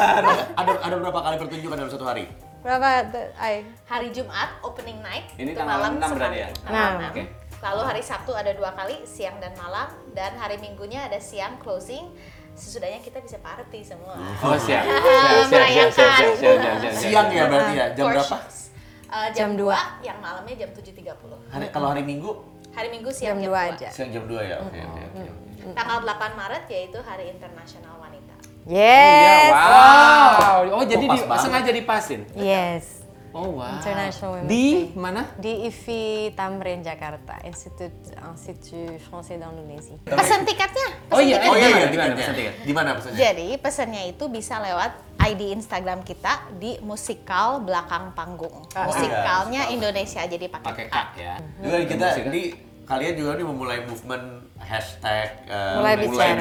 ada 0.54 0.72
ada 0.86 0.94
berapa 1.02 1.18
kali 1.18 1.36
pertunjukan 1.42 1.76
dalam 1.82 1.90
satu 1.90 2.06
hari? 2.06 2.30
Berapa? 2.62 3.10
Ay. 3.34 3.66
Hari 3.90 4.14
Jumat 4.14 4.54
opening 4.62 5.02
night. 5.02 5.26
Ini 5.34 5.50
tanggal 5.50 5.82
malam 5.82 5.98
enam 5.98 6.10
berarti 6.14 6.38
ya? 6.46 6.48
Nah, 6.70 7.10
6. 7.10 7.10
Okay. 7.10 7.26
Lalu 7.58 7.80
hari 7.82 8.02
Sabtu 8.06 8.30
ada 8.38 8.54
dua 8.54 8.70
kali 8.70 9.02
siang 9.02 9.42
dan 9.42 9.50
malam 9.58 9.90
dan 10.14 10.38
hari 10.38 10.62
Minggunya 10.62 11.10
ada 11.10 11.18
siang 11.18 11.58
closing 11.58 12.14
sesudahnya 12.54 13.02
kita 13.02 13.18
bisa 13.18 13.42
party 13.42 13.82
semua. 13.82 14.14
Oh 14.46 14.54
siang, 14.54 14.86
Siap, 15.50 15.50
siap, 15.50 15.68
siap, 15.70 15.90
siap, 15.90 16.10
siap, 16.14 16.34
siap, 16.38 16.56
siap, 16.62 16.76
siap. 16.78 16.92
Siang 16.94 17.26
siang 17.34 17.48
berarti 17.50 17.72
ya, 17.74 17.86
jam 17.98 18.04
berapa? 18.14 18.36
Uh, 19.12 19.28
jam, 19.34 19.58
jam 19.58 19.72
2, 20.02 20.06
yang 20.06 20.18
malamnya 20.22 20.54
jam 20.54 20.70
7.30. 20.70 21.50
Hari 21.50 21.66
kalau 21.74 21.88
hari 21.90 22.02
Minggu? 22.06 22.30
Hari 22.72 22.88
Minggu 22.94 23.10
siang 23.10 23.40
jam, 23.42 23.50
jam 23.50 23.58
2 23.58 23.70
aja. 23.74 23.88
Siang 23.90 24.10
jam 24.12 24.24
2 24.28 24.38
ya. 24.42 24.56
Oke, 24.62 24.78
okay, 24.78 24.82
oke, 24.84 25.00
okay, 25.00 25.06
siang 25.18 25.42
Okay. 25.62 25.78
Tanggal 25.78 26.02
8 26.02 26.34
Maret 26.34 26.64
yaitu 26.74 26.98
Hari 26.98 27.30
Internasional 27.30 27.94
Wanita. 28.02 28.11
Yes. 28.64 29.50
Wow. 29.50 30.78
Oh 30.78 30.82
jadi 30.84 31.04
pas 31.04 31.18
di, 31.18 31.26
banget. 31.26 31.42
sengaja 31.42 31.70
dipasin. 31.72 32.20
Yes. 32.32 33.02
Oh 33.32 33.48
wow. 33.56 33.80
International 33.80 34.30
Women's 34.36 34.46
Di 34.46 34.66
Day. 34.86 34.92
mana? 34.92 35.22
Di 35.34 35.52
IFI 35.64 36.02
Tamrin 36.32 36.84
Jakarta, 36.84 37.40
Institut 37.42 37.90
Institut 38.12 39.00
Français 39.02 39.40
d'Indonésie. 39.40 39.96
Pesan 40.04 40.44
tiketnya. 40.44 40.88
Oh 41.08 41.16
iya. 41.16 41.40
Oh 41.42 41.56
iya 41.56 41.68
iya 41.72 41.86
Di 41.88 41.96
mana? 41.96 42.12
tiketnya. 42.12 42.20
Pesan 42.20 42.34
tiket? 42.36 42.54
Di 42.60 42.72
mana 42.72 42.88
pesannya? 42.92 43.18
Jadi 43.18 43.48
pesannya 43.56 44.02
itu 44.06 44.24
bisa 44.28 44.60
lewat 44.60 44.92
ID 45.18 45.42
Instagram 45.56 46.04
kita 46.04 46.32
di 46.54 46.76
musikal 46.84 47.58
belakang 47.58 48.12
panggung. 48.12 48.68
iya, 48.68 48.84
Musikalnya 48.84 49.60
musikal. 49.64 49.76
Indonesia 49.80 50.22
jadi 50.28 50.46
pakai 50.46 50.66
Pakai 50.68 50.86
K. 50.86 50.92
K 50.92 50.98
ya. 51.16 51.34
Juga 51.58 51.76
kita 51.88 52.06
di 52.28 52.42
kalian 52.82 53.14
juga 53.16 53.30
nih 53.32 53.46
memulai 53.48 53.78
movement 53.82 54.26
hashtag 54.60 55.28
eh, 55.48 55.74
Mulai 55.80 55.94
bicara. 55.96 56.36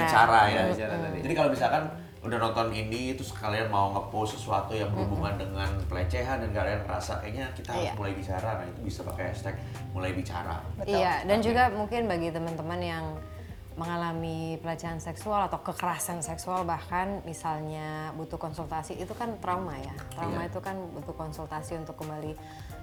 ya. 0.46 0.60
Mulai 0.60 0.70
bicara 0.70 0.94
tadi. 1.00 1.18
Jadi 1.24 1.34
kalau 1.34 1.50
misalkan 1.50 1.84
udah 2.22 2.38
nonton 2.38 2.70
ini 2.70 3.18
terus 3.18 3.34
kalian 3.34 3.66
mau 3.68 3.90
nge-post 3.92 4.38
sesuatu 4.38 4.78
yang 4.78 4.94
berhubungan 4.94 5.36
dengan 5.36 5.70
pelecehan 5.90 6.38
dan 6.40 6.54
kalian 6.54 6.86
ngerasa 6.86 7.18
kayaknya 7.18 7.50
kita 7.52 7.74
harus 7.74 7.82
Iya. 7.84 7.94
mulai 7.98 8.14
bicara, 8.14 8.50
nah 8.56 8.66
itu 8.68 8.80
bisa 8.82 9.02
pakai 9.02 9.24
hashtag 9.28 9.56
mulai 9.90 10.12
bicara. 10.14 10.56
Iya, 10.84 11.26
dan 11.26 11.42
juga 11.42 11.74
mungkin 11.74 12.06
bagi 12.06 12.30
teman-teman 12.30 12.78
yang 12.78 13.06
mengalami 13.74 14.60
pelecehan 14.60 15.00
seksual 15.00 15.48
atau 15.48 15.58
kekerasan 15.58 16.22
seksual 16.22 16.62
bahkan 16.62 17.24
misalnya 17.24 18.12
butuh 18.14 18.38
konsultasi 18.38 19.00
itu 19.00 19.16
kan 19.16 19.34
trauma 19.40 19.74
ya. 19.76 19.96
Trauma 20.14 20.44
Iya. 20.44 20.52
itu 20.52 20.60
kan 20.60 20.76
butuh 20.92 21.16
konsultasi 21.16 21.80
untuk 21.80 21.98
kembali 21.98 22.36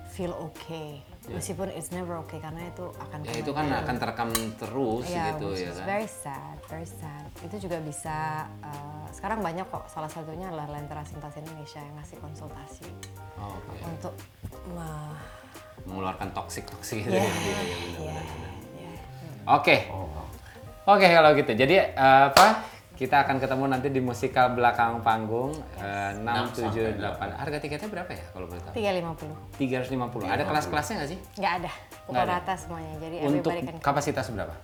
feel 0.08 0.34
okay 0.34 0.98
meskipun 1.30 1.68
it's 1.70 1.88
never 1.88 2.16
okay 2.18 2.36
karena 2.36 2.64
itu 2.64 2.88
akan 2.90 3.18
Ya 3.20 3.34
itu 3.36 3.50
kan 3.50 3.66
akan 3.66 3.96
terekam 3.96 4.28
terus 4.54 5.04
Iya, 5.06 5.24
gitu 5.32 5.48
ya 5.52 5.70
kan. 5.72 5.84
very 5.86 6.06
sad, 6.06 6.56
very 6.64 6.84
sad. 6.84 7.24
Itu 7.40 7.56
juga 7.58 7.76
bisa 7.78 8.16
uh, 8.60 9.04
sekarang 9.10 9.38
banyak 9.38 9.66
kok. 9.66 9.84
Salah 9.86 10.06
satunya 10.06 10.46
adalah 10.46 10.68
Lentera 10.68 11.02
Sintas 11.02 11.34
Indonesia 11.34 11.78
yang 11.78 11.94
ngasih 11.94 12.16
konsultasi 12.18 12.88
Oh, 13.36 13.52
Oke. 13.52 13.76
untuk 13.84 14.14
me- 14.68 15.36
Mengeluarkan 15.84 16.32
toksik 16.32 16.66
toksik 16.66 17.02
gitu. 17.02 17.12
Yeah, 17.12 17.22
ya, 17.22 17.30
gitu, 17.30 17.48
ya, 17.98 18.04
yeah, 18.04 18.14
benar-benar. 18.14 18.52
yeah. 18.74 19.54
Oke. 19.54 19.76
Oke 20.84 21.06
kalau 21.06 21.30
gitu. 21.34 21.52
Jadi 21.52 21.74
eh, 21.78 21.92
apa? 22.28 22.77
Kita 22.98 23.22
akan 23.22 23.38
ketemu 23.38 23.64
nanti 23.70 23.94
di 23.94 24.02
musikal 24.02 24.58
belakang 24.58 24.98
panggung 25.06 25.54
eh, 25.78 26.18
6, 26.18 26.66
7, 26.66 26.98
8. 26.98 27.30
Harga 27.30 27.58
tiketnya 27.62 27.86
berapa 27.86 28.10
ya 28.10 28.24
kalau 28.34 28.50
boleh 28.50 28.62
tahu? 28.66 28.74
350 28.74 29.54
350. 29.54 30.26
Ada 30.26 30.42
kelas-kelasnya 30.42 30.94
nggak 30.98 31.10
sih? 31.14 31.18
nggak 31.38 31.52
ada 31.62 31.70
pukul 31.70 32.10
Nggak 32.10 32.26
ada. 32.26 32.34
rata 32.42 32.54
semuanya 32.58 32.92
jadi 32.98 33.16
Untuk 33.22 33.52
can 33.54 33.78
kapasitas 33.78 34.26
berapa? 34.34 34.54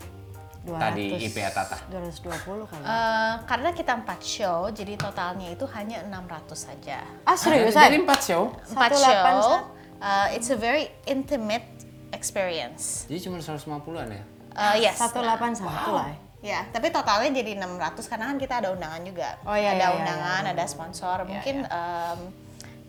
200, 0.64 0.80
tadi 0.80 1.04
IPA 1.28 1.50
Tata. 1.52 1.76
220 1.92 2.64
kali 2.66 2.82
Eh, 2.82 3.34
karena 3.44 3.70
kita 3.70 3.92
empat 4.00 4.20
show, 4.24 4.66
jadi 4.72 4.96
totalnya 4.96 5.52
itu 5.52 5.68
hanya 5.76 6.00
600 6.08 6.56
saja. 6.56 7.04
ah 7.28 7.36
Dari 7.36 7.68
seriusan 7.68 8.02
4 8.02 8.18
show. 8.18 8.42
Empat 8.72 8.90
181. 8.96 8.98
show, 8.98 9.54
uh, 10.00 10.26
it's 10.32 10.48
a 10.48 10.56
very 10.56 10.88
intimate 11.04 11.68
experience. 12.16 13.04
Jadi 13.06 13.28
cuma 13.28 13.38
150-an 13.38 14.08
ya? 14.08 14.22
Uh, 14.56 14.74
yes. 14.80 14.96
181 14.96 15.60
lah 15.92 16.23
ya. 16.44 16.60
Ya, 16.60 16.60
tapi 16.68 16.92
totalnya 16.92 17.32
jadi 17.40 17.56
600 17.56 18.04
karena 18.04 18.24
kan 18.28 18.36
kita 18.36 18.54
ada 18.60 18.68
undangan 18.76 19.00
juga. 19.00 19.40
Oh, 19.48 19.56
iya, 19.56 19.72
ada 19.72 19.80
iya, 19.80 19.88
iya, 19.88 19.96
undangan, 19.96 20.42
iya. 20.44 20.52
ada 20.52 20.64
sponsor. 20.68 21.16
Mungkin 21.24 21.56
em, 21.64 22.18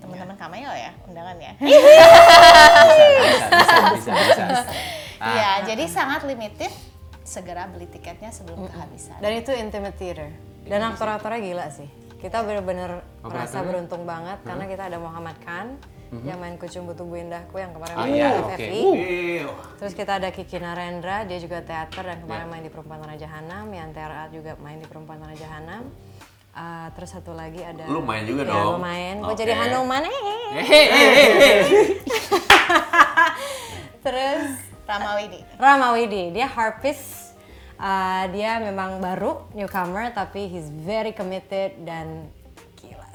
teman-teman 0.04 0.36
cameo 0.36 0.74
ya 0.76 0.92
undangan 1.08 1.38
ya. 1.40 1.54
Bisa, 3.26 3.76
bisa, 3.96 4.12
bisa, 4.12 4.44
bisa. 4.44 4.74
Ah. 5.16 5.32
Iya, 5.32 5.52
jadi 5.72 5.88
sangat 5.88 6.28
limited. 6.28 6.68
Segera 7.24 7.72
beli 7.72 7.88
tiketnya 7.88 8.36
sebelum 8.36 8.68
kehabisan. 8.68 9.16
dan 9.24 9.32
itu 9.32 9.50
intimate 9.56 9.96
theater 9.96 10.28
dan 10.68 10.82
aktor-aktornya 10.92 11.42
gila 11.42 11.68
sih 11.74 11.90
kita 12.22 12.42
bener-bener 12.42 13.06
merasa 13.22 13.62
beruntung 13.62 14.06
banget 14.10 14.42
karena 14.42 14.66
kita 14.66 14.90
ada 14.90 14.98
Muhammad 14.98 15.38
Khan 15.46 15.78
yang 16.24 16.38
main 16.38 16.56
Kucing 16.56 16.84
Butuh 16.84 17.02
Bu 17.02 17.16
Indahku 17.16 17.56
yang 17.56 17.72
kemarin 17.72 17.94
Ah, 17.94 18.04
main 18.04 18.14
iya, 18.14 18.28
di. 18.30 18.40
FFI 18.48 18.82
Iya. 18.96 19.46
Terus 19.78 19.94
kita 19.94 20.12
ada 20.16 20.28
Kiki 20.30 20.58
Narendra, 20.58 21.24
dia 21.24 21.38
juga 21.38 21.60
teater 21.60 22.04
dan 22.04 22.18
kemarin 22.20 22.46
main 22.48 22.62
di 22.62 22.70
Perempuan 22.70 22.98
Tanah 23.00 23.16
Jahanam. 23.16 23.64
Yantera 23.68 24.26
juga 24.30 24.54
main 24.58 24.78
di 24.78 24.86
Perempuan 24.86 25.18
Tanah 25.18 25.34
Jahanam. 25.34 25.82
Uh, 26.56 26.88
terus 26.96 27.12
satu 27.12 27.32
lagi 27.32 27.60
ada 27.60 27.84
Lu 27.86 28.00
main 28.00 28.24
juga 28.24 28.42
ya, 28.42 28.50
dong? 28.50 28.64
gue 28.72 28.78
main. 28.80 29.14
Gue 29.20 29.28
Oke. 29.28 29.38
jadi 29.38 29.52
Hanuman. 29.54 30.02
Eh. 30.08 30.12
Terus 34.00 34.44
Rama 34.86 35.10
Widi. 35.18 35.40
Rama 35.58 35.88
Widi, 35.92 36.24
dia 36.32 36.48
harpist. 36.48 37.36
Uh, 37.76 38.24
dia 38.32 38.56
memang 38.64 39.04
baru 39.04 39.44
newcomer 39.52 40.08
tapi 40.10 40.48
he's 40.48 40.72
very 40.72 41.12
committed 41.12 41.76
dan 41.84 42.24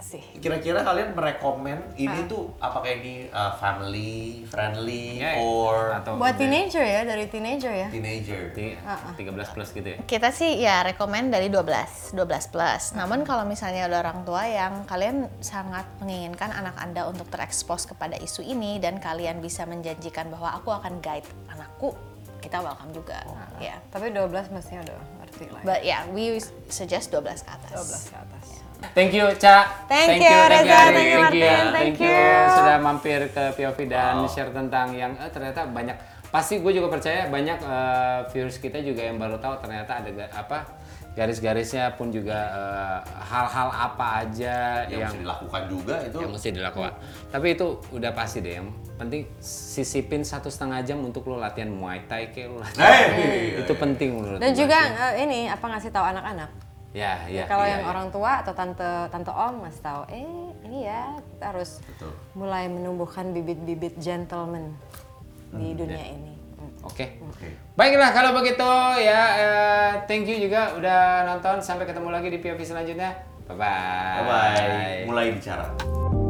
sih. 0.01 0.21
Kira-kira 0.37 0.81
kalian 0.81 1.13
merekomen 1.13 1.79
ini 1.95 2.27
tuh 2.27 2.53
apakah 2.57 2.91
ini 2.91 3.29
uh, 3.29 3.55
family 3.55 4.43
friendly 4.45 5.21
Ya, 5.21 5.37
or 5.39 5.93
atau 5.95 6.17
Buat 6.17 6.37
teenager 6.37 6.81
ya, 6.81 7.05
dari 7.05 7.25
teenager 7.27 7.71
ya. 7.71 7.89
teenager? 7.89 8.51
Ti- 8.51 8.77
13 9.17 9.55
plus 9.55 9.71
gitu 9.71 9.89
ya? 9.89 9.99
Kita 10.03 10.29
sih 10.31 10.57
ya 10.57 10.83
rekomend 10.83 11.31
dari 11.31 11.47
12, 11.47 12.13
12 12.13 12.17
plus. 12.49 12.83
Namun 12.93 13.23
kalau 13.23 13.45
misalnya 13.45 13.87
ada 13.87 14.01
orang 14.01 14.25
tua 14.25 14.45
yang 14.45 14.85
kalian 14.85 15.29
sangat 15.39 15.85
menginginkan 15.99 16.51
anak 16.51 16.77
Anda 16.77 17.05
untuk 17.05 17.29
terekspos 17.29 17.85
kepada 17.85 18.17
isu 18.17 18.41
ini 18.41 18.77
dan 18.77 18.99
kalian 18.99 19.39
bisa 19.39 19.65
menjanjikan 19.65 20.29
bahwa 20.29 20.53
aku 20.53 20.73
akan 20.73 20.99
guide 20.99 21.29
anakku, 21.49 21.93
kita 22.41 22.59
welcome 22.59 22.91
juga. 22.91 23.21
Ya. 23.61 23.77
Tapi 23.89 24.09
12 24.09 24.33
mestinya 24.51 24.81
udah 24.83 24.97
ngerti 25.21 25.45
lah. 25.53 25.61
Ya. 25.61 25.67
But 25.67 25.81
yeah, 25.85 26.01
we 26.09 26.41
suggest 26.67 27.13
12 27.13 27.45
ke 27.45 27.51
atas. 27.51 27.77
12 27.77 28.11
ke 28.11 28.17
atas. 28.17 28.40
Thank 28.91 29.13
you, 29.13 29.27
Ca. 29.35 29.57
Thank 29.87 30.19
you, 30.19 30.39
Reza. 30.47 30.77
Ari. 30.81 30.95
Thank 30.95 31.07
you, 31.07 31.19
Martin. 31.19 31.41
ya. 31.41 31.55
Thank 31.69 31.75
Thank 31.75 31.99
you 32.01 32.11
you. 32.11 32.53
sudah 32.53 32.77
mampir 32.79 33.21
ke 33.29 33.45
POV 33.55 33.79
dan 33.87 34.15
share 34.27 34.51
tentang 34.51 34.93
yang 34.93 35.13
eh, 35.15 35.29
ternyata 35.29 35.65
banyak. 35.65 35.97
Pasti 36.27 36.59
gue 36.59 36.71
juga 36.71 36.89
percaya 36.89 37.27
banyak 37.27 37.59
eh, 37.59 38.19
viewers 38.29 38.57
kita 38.57 38.79
juga 38.81 39.03
yang 39.03 39.17
baru 39.17 39.37
tahu 39.37 39.59
ternyata 39.59 39.99
ada 39.99 40.11
ga- 40.11 40.33
apa 40.33 40.59
garis-garisnya 41.11 41.91
pun 41.93 42.09
juga 42.09 42.39
eh, 42.49 42.99
hal-hal 43.25 43.69
apa 43.69 44.07
aja 44.21 44.57
Yang 44.85 44.91
yang 44.91 45.03
mesti 45.05 45.21
dilakukan 45.21 45.63
juga 45.67 45.95
itu. 46.01 46.19
yang 46.19 46.31
mesti 46.31 46.49
dilakukan. 46.51 46.93
Tapi 47.29 47.47
itu 47.51 47.67
udah 47.91 48.11
pasti 48.11 48.39
deh. 48.41 48.55
Yang 48.57 48.69
penting 48.97 49.23
sisipin 49.41 50.23
satu 50.23 50.47
setengah 50.47 50.81
jam 50.83 50.99
untuk 51.01 51.27
lo 51.27 51.37
latihan 51.37 51.69
muay 51.69 52.05
thai 52.05 52.31
kayak 52.31 52.49
lo 52.49 52.59
latihan. 52.59 52.95
Hey! 53.11 53.61
itu 53.61 53.73
penting 53.75 54.11
menurut 54.15 54.39
Dan 54.39 54.53
juga 54.53 54.79
eh, 55.11 55.15
ini 55.21 55.47
apa 55.47 55.67
ngasih 55.69 55.91
tahu 55.91 56.07
anak-anak. 56.07 56.70
Ya 56.91 57.23
ya. 57.31 57.47
kalau 57.47 57.63
ya, 57.63 57.79
yang 57.79 57.83
ya. 57.87 57.91
orang 57.91 58.07
tua 58.11 58.43
atau 58.43 58.51
tante 58.51 58.91
tante 59.09 59.31
om 59.31 59.63
ngasih 59.63 59.83
tahu, 59.83 60.03
eh 60.11 60.27
ini 60.67 60.79
ya 60.85 61.15
kita 61.23 61.45
harus 61.55 61.79
Betul. 61.87 62.13
mulai 62.35 62.67
menumbuhkan 62.67 63.31
bibit-bibit 63.31 63.95
gentleman 63.97 64.75
di 65.51 65.71
Hmm, 65.71 65.79
dunia 65.79 65.99
ya. 65.99 66.07
ini. 66.15 66.35
Hmm. 66.59 66.73
Oke. 66.87 67.07
Oke. 67.23 67.49
Baiklah 67.75 68.11
kalau 68.11 68.31
begitu 68.35 68.71
ya 69.01 69.23
eh, 69.39 69.91
thank 70.07 70.27
you 70.27 70.39
juga 70.39 70.75
udah 70.75 71.27
nonton 71.27 71.63
sampai 71.63 71.87
ketemu 71.87 72.09
lagi 72.11 72.29
di 72.29 72.39
POV 72.39 72.61
selanjutnya. 72.63 73.11
Bye 73.47 73.55
bye. 73.55 74.15
Bye 74.15 74.25
bye. 74.27 74.99
Mulai 75.11 75.27
bicara. 75.35 76.30